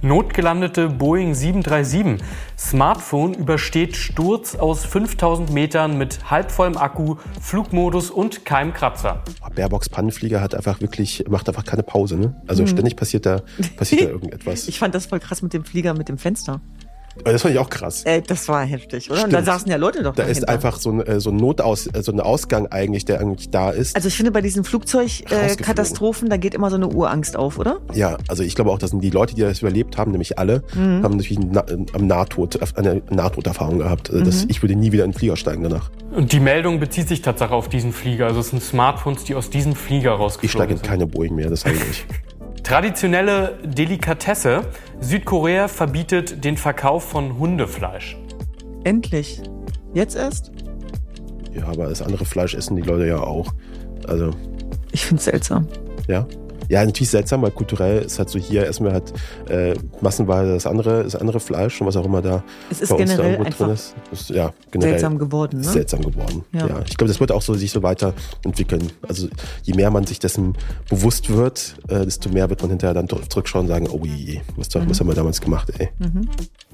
[0.00, 2.24] Notgelandete Boeing 737.
[2.56, 9.24] Smartphone übersteht Sturz aus 5000 Metern mit halbvollem Akku, Flugmodus und keinem Kratzer.
[9.56, 12.40] Baerbocks Pannenflieger hat einfach wirklich, macht einfach keine Pause, ne?
[12.46, 12.68] Also mhm.
[12.68, 13.42] ständig passiert da,
[13.76, 14.68] passiert da irgendetwas.
[14.68, 16.60] Ich fand das voll krass mit dem Flieger mit dem Fenster.
[17.24, 18.04] Das fand ich auch krass.
[18.04, 19.24] Äh, das war heftig, oder?
[19.24, 20.42] Und da saßen ja Leute doch Da dahinter.
[20.42, 23.50] ist einfach so ein, äh, so ein Notaus, äh, so ein Ausgang eigentlich, der eigentlich
[23.50, 23.96] da ist.
[23.96, 27.80] Also ich finde bei diesen Flugzeugkatastrophen, äh, da geht immer so eine Urangst auf, oder?
[27.94, 31.02] Ja, also ich glaube auch, dass die Leute, die das überlebt haben, nämlich alle, mhm.
[31.02, 31.38] haben natürlich
[31.92, 34.10] am Nahtod, eine Nahtoderfahrung gehabt.
[34.10, 34.50] Also das, mhm.
[34.50, 35.90] Ich würde nie wieder in den Flieger steigen danach.
[36.10, 38.26] Und die Meldung bezieht sich tatsächlich auf diesen Flieger.
[38.26, 40.44] Also es sind Smartphones, die aus diesem Flieger rausgeflogen sind.
[40.44, 42.06] Ich steige in keine Boeing mehr, das sage ich nicht.
[42.68, 44.60] Traditionelle Delikatesse.
[45.00, 48.18] Südkorea verbietet den Verkauf von Hundefleisch.
[48.84, 49.40] Endlich.
[49.94, 50.52] Jetzt erst?
[51.54, 53.54] Ja, aber das andere Fleisch essen die Leute ja auch.
[54.06, 54.32] Also.
[54.92, 55.66] Ich finde es seltsam.
[56.08, 56.26] Ja?
[56.68, 59.12] Ja, natürlich seltsam, weil kulturell ist halt so hier essen wir halt
[59.48, 62.96] äh, massenweise das andere, das andere Fleisch und was auch immer da es ist bei
[62.96, 63.94] uns generell da einfach drin ist.
[64.12, 64.30] ist.
[64.30, 65.60] Ja, generell seltsam geworden.
[65.60, 65.64] Ne?
[65.64, 66.44] Seltsam geworden.
[66.52, 66.66] Ja.
[66.66, 66.80] ja.
[66.86, 68.92] Ich glaube, das wird auch so sich so weiterentwickeln.
[69.06, 69.28] Also
[69.62, 70.56] je mehr man sich dessen
[70.88, 74.74] bewusst wird, äh, desto mehr wird man hinterher dann zurückschauen und sagen, oh je, was,
[74.74, 74.90] mhm.
[74.90, 75.88] was haben wir damals gemacht, ey.
[75.98, 76.28] Mhm.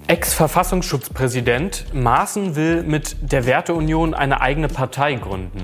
[0.06, 5.62] Ex-Verfassungsschutzpräsident Maaßen will mit der Werteunion eine eigene Partei gründen.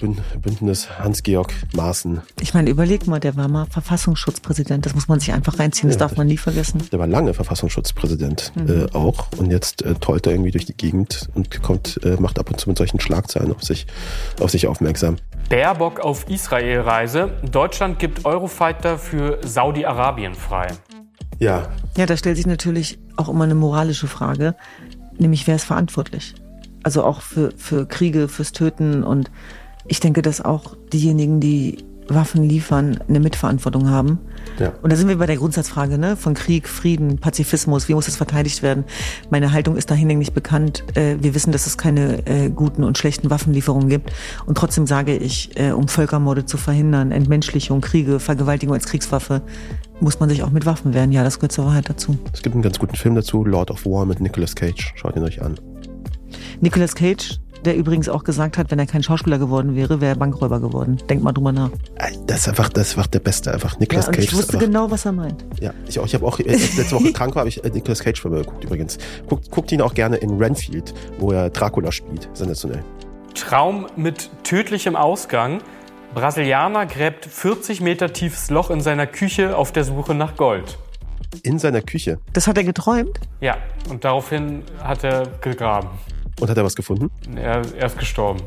[0.00, 2.20] Bündnis Hans-Georg Maaßen.
[2.40, 4.86] Ich meine, überleg mal, der war mal Verfassungsschutzpräsident.
[4.86, 6.82] Das muss man sich einfach reinziehen, das ja, darf man nie vergessen.
[6.90, 8.86] Der war lange Verfassungsschutzpräsident mhm.
[8.86, 12.38] äh, auch und jetzt äh, tollt er irgendwie durch die Gegend und kommt, äh, macht
[12.38, 13.86] ab und zu mit solchen Schlagzeilen auf sich,
[14.40, 15.16] auf sich aufmerksam.
[15.48, 17.30] Baerbock auf Israel-Reise.
[17.50, 20.68] Deutschland gibt Eurofighter für Saudi-Arabien frei.
[21.38, 21.68] Ja.
[21.96, 24.54] Ja, da stellt sich natürlich auch immer eine moralische Frage,
[25.18, 26.34] nämlich wer ist verantwortlich?
[26.82, 29.30] Also auch für, für Kriege, fürs Töten und
[29.90, 34.20] ich denke, dass auch diejenigen, die Waffen liefern, eine Mitverantwortung haben.
[34.60, 34.72] Ja.
[34.82, 36.16] Und da sind wir bei der Grundsatzfrage ne?
[36.16, 37.88] von Krieg, Frieden, Pazifismus.
[37.88, 38.84] Wie muss das verteidigt werden?
[39.30, 40.84] Meine Haltung ist da hinlänglich bekannt.
[40.94, 44.12] Äh, wir wissen, dass es keine äh, guten und schlechten Waffenlieferungen gibt.
[44.46, 49.42] Und trotzdem sage ich, äh, um Völkermorde zu verhindern, Entmenschlichung, Kriege, Vergewaltigung als Kriegswaffe,
[50.00, 51.10] muss man sich auch mit Waffen wehren.
[51.10, 52.16] Ja, das gehört zur Wahrheit dazu.
[52.32, 54.92] Es gibt einen ganz guten Film dazu, Lord of War mit Nicolas Cage.
[54.94, 55.58] Schaut ihn euch an.
[56.60, 60.18] Nicolas Cage der übrigens auch gesagt hat, wenn er kein Schauspieler geworden wäre, wäre er
[60.18, 60.98] Bankräuber geworden.
[61.08, 61.70] Denk mal drüber nach.
[62.26, 64.24] Das ist einfach, das ist einfach der Beste, einfach Nicolas ja, Cage.
[64.24, 65.44] Ich wusste einfach, genau, was er meint.
[65.60, 66.06] Ja, ich auch.
[66.06, 68.98] Ich habe auch äh, letzte Woche krank war, habe ich äh, Nicolas Cage geguckt übrigens.
[69.28, 72.28] Guckt, guckt ihn auch gerne in Renfield, wo er Dracula spielt.
[72.32, 72.82] Sensationell.
[73.34, 75.60] Traum mit tödlichem Ausgang.
[76.14, 80.76] Brasilianer gräbt 40 Meter tiefes Loch in seiner Küche auf der Suche nach Gold.
[81.44, 82.18] In seiner Küche.
[82.32, 83.20] Das hat er geträumt?
[83.40, 83.56] Ja,
[83.88, 85.90] und daraufhin hat er gegraben.
[86.40, 87.10] Und hat er was gefunden?
[87.36, 88.42] Er, er ist gestorben.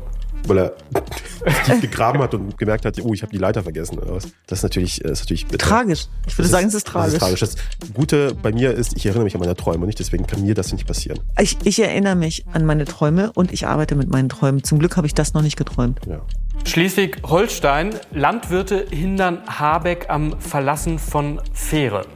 [0.46, 0.72] Weil er
[1.64, 4.28] tief gegraben hat und gemerkt hat, oh, ich habe die Leiter vergessen oder was.
[4.46, 5.66] Das ist natürlich, das ist natürlich bitter.
[5.66, 6.06] Tragisch.
[6.26, 7.18] Ich würde Das sagen, es ist tragisch.
[7.18, 7.66] Das ist tragisch.
[7.80, 10.54] Das Gute bei mir ist, ich erinnere mich an meine Träume nicht, deswegen kann mir
[10.54, 11.20] das nicht passieren.
[11.40, 14.62] Ich, ich erinnere mich an meine Träume und ich arbeite mit meinen Träumen.
[14.64, 16.00] Zum Glück habe ich das noch nicht geträumt.
[16.06, 16.20] Ja.
[16.64, 17.90] Schleswig-Holstein.
[18.12, 22.06] Landwirte hindern Habeck am Verlassen von Fähre.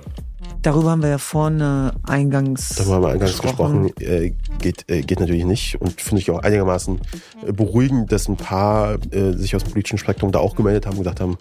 [0.63, 3.91] Darüber haben wir ja vorne eingangs, Darüber haben wir eingangs gesprochen.
[4.01, 7.01] Äh, geht, äh, geht natürlich nicht und finde ich auch einigermaßen
[7.53, 11.05] beruhigend, dass ein paar äh, sich aus dem politischen Spektrum da auch gemeldet haben und
[11.05, 11.39] gesagt haben,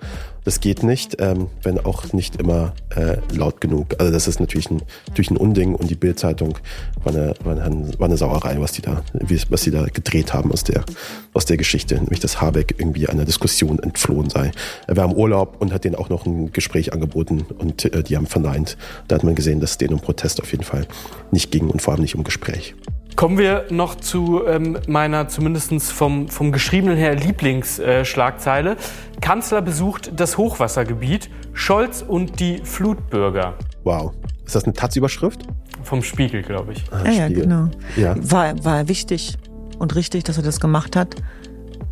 [0.48, 3.96] das geht nicht, ähm, wenn auch nicht immer äh, laut genug.
[4.00, 6.58] Also das ist natürlich ein, natürlich ein Unding und die Bildzeitung
[7.04, 9.04] war eine, war, eine, war eine Sauerei, was die da,
[9.50, 10.86] was sie da gedreht haben aus der,
[11.34, 14.54] aus der Geschichte, nämlich dass Habeck irgendwie einer Diskussion entflohen sei.
[14.88, 18.16] Er war im Urlaub und hat denen auch noch ein Gespräch angeboten und äh, die
[18.16, 18.78] haben verneint.
[19.10, 20.88] Da hat man gesehen, dass es denen um Protest auf jeden Fall
[21.30, 22.74] nicht ging und vor allem nicht um Gespräch.
[23.18, 28.74] Kommen wir noch zu ähm, meiner zumindest vom, vom Geschriebenen her Lieblingsschlagzeile.
[28.74, 33.56] Äh, Kanzler besucht das Hochwassergebiet, Scholz und die Flutbürger.
[33.84, 34.14] Wow.
[34.46, 35.42] Ist das eine Taz-Überschrift?
[35.82, 36.84] Vom Spiegel, glaube ich.
[36.92, 37.44] Ah, Ja, ja, Spiegel.
[37.46, 37.70] genau.
[37.96, 38.16] Ja.
[38.20, 39.36] War, war wichtig
[39.80, 41.16] und richtig, dass er das gemacht hat.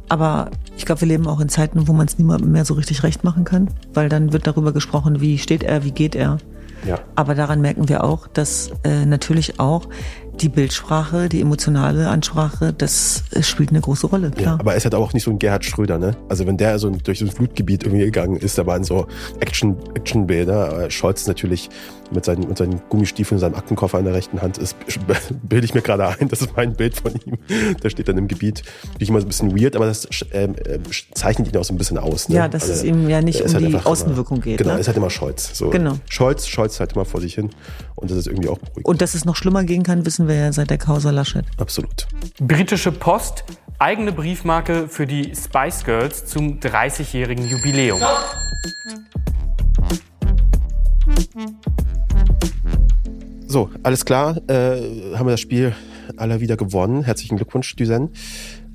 [0.09, 3.01] Aber ich glaube, wir leben auch in Zeiten, wo man es niemandem mehr so richtig
[3.01, 6.37] recht machen kann, weil dann wird darüber gesprochen, wie steht er, wie geht er.
[6.85, 6.99] Ja.
[7.15, 9.87] Aber daran merken wir auch, dass äh, natürlich auch
[10.41, 14.59] die Bildsprache, die emotionale Ansprache, das äh, spielt eine große Rolle, Ja, klar.
[14.59, 16.15] aber er ist halt auch nicht so ein Gerhard Schröder, ne?
[16.29, 19.07] Also wenn der so durch so ein Flutgebiet irgendwie gegangen ist, da waren so
[19.39, 20.69] Action, Actionbilder.
[20.69, 21.69] Aber Scholz natürlich
[22.13, 24.75] mit seinen, mit seinen Gummistiefeln und seinem Aktenkoffer in der rechten Hand ist,
[25.43, 27.37] bilde ich mir gerade ein, das ist mein Bild von ihm.
[27.81, 28.59] Der steht dann im Gebiet.
[28.59, 30.83] Finde ich immer so ein bisschen weird, aber das ähm, ähm,
[31.13, 32.29] zeichnet ihn auch so ein bisschen aus.
[32.29, 32.35] Ne?
[32.35, 34.79] Ja, dass es ihm ja nicht um halt die Außenwirkung immer, geht, Genau, ne?
[34.79, 35.57] ist halt immer Scholz.
[35.57, 35.69] So.
[35.69, 35.93] Genau.
[36.09, 37.49] Scholz, Scholz halt immer vor sich hin.
[37.95, 38.85] Und das ist irgendwie auch beruhigend.
[38.85, 41.45] Und dass es noch schlimmer gehen kann, wissen wir ja seit der Causa Laschet.
[41.57, 42.07] Absolut.
[42.39, 43.43] Britische Post,
[43.79, 47.99] eigene Briefmarke für die Spice Girls zum 30-jährigen Jubiläum.
[53.47, 54.37] So, alles klar.
[54.47, 55.73] Äh, haben wir das Spiel
[56.17, 57.03] alle wieder gewonnen.
[57.03, 58.09] Herzlichen Glückwunsch, Düsen.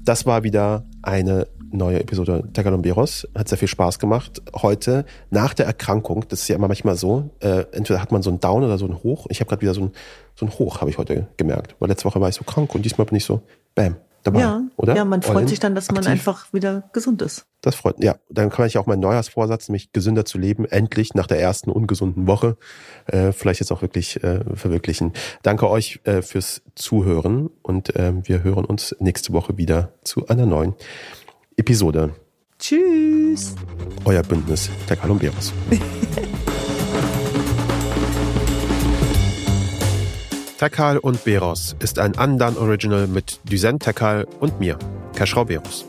[0.04, 3.28] Das war wieder eine neue Episode der Galomberos.
[3.36, 4.42] Hat sehr viel Spaß gemacht.
[4.54, 8.30] Heute nach der Erkrankung, das ist ja immer manchmal so, äh, entweder hat man so
[8.30, 9.26] einen Down oder so einen Hoch.
[9.30, 9.92] Ich habe gerade wieder so ein,
[10.34, 11.76] so ein Hoch, habe ich heute gemerkt.
[11.78, 13.42] Weil letzte Woche war ich so krank und diesmal bin ich so,
[13.74, 14.40] bam, dabei.
[14.40, 14.96] Ja, oder?
[14.96, 16.12] ja, man freut sich dann, dass man aktiv.
[16.12, 17.46] einfach wieder gesund ist.
[17.62, 21.26] Das freut Ja, dann kann ich auch meinen Neujahrsvorsatz, mich gesünder zu leben, endlich nach
[21.26, 22.56] der ersten ungesunden Woche,
[23.06, 25.12] äh, vielleicht jetzt auch wirklich äh, verwirklichen.
[25.42, 30.46] Danke euch äh, fürs Zuhören und ähm, wir hören uns nächste Woche wieder zu einer
[30.46, 30.74] neuen
[31.60, 32.14] Episode.
[32.58, 33.54] Tschüss.
[34.06, 35.52] Euer Bündnis der Columberos.
[40.58, 44.78] Tekal und Beros ist ein Andan Original mit Düsen Tekal und mir,
[45.14, 45.84] Keschrau Beros.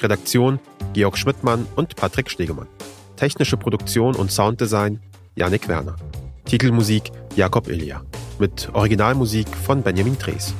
[0.00, 0.60] Redaktion
[0.92, 2.68] Georg Schmidtmann und Patrick Stegemann.
[3.16, 5.00] Technische Produktion und Sounddesign
[5.34, 5.96] Yannick Werner.
[6.44, 8.00] Titelmusik Jakob Ilja.
[8.38, 10.54] Mit Originalmusik von Benjamin Drees.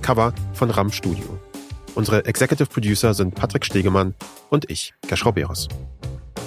[0.00, 1.38] Cover von Ram Studio.
[1.96, 4.14] Unsere Executive Producer sind Patrick Stegemann
[4.50, 5.66] und ich, Keschrau Beros.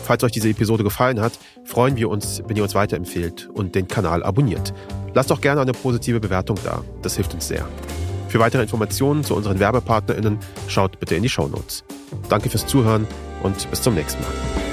[0.04, 1.34] Falls euch diese Episode gefallen hat,
[1.66, 4.76] freuen wir uns, wenn ihr uns weiterempfehlt und den Kanal abonniert.
[5.16, 7.68] Lasst auch gerne eine positive Bewertung da, das hilft uns sehr.
[8.28, 10.38] Für weitere Informationen zu unseren WerbepartnerInnen
[10.68, 11.84] schaut bitte in die Shownotes.
[12.30, 13.08] Danke fürs Zuhören
[13.42, 14.69] und bis zum nächsten Mal.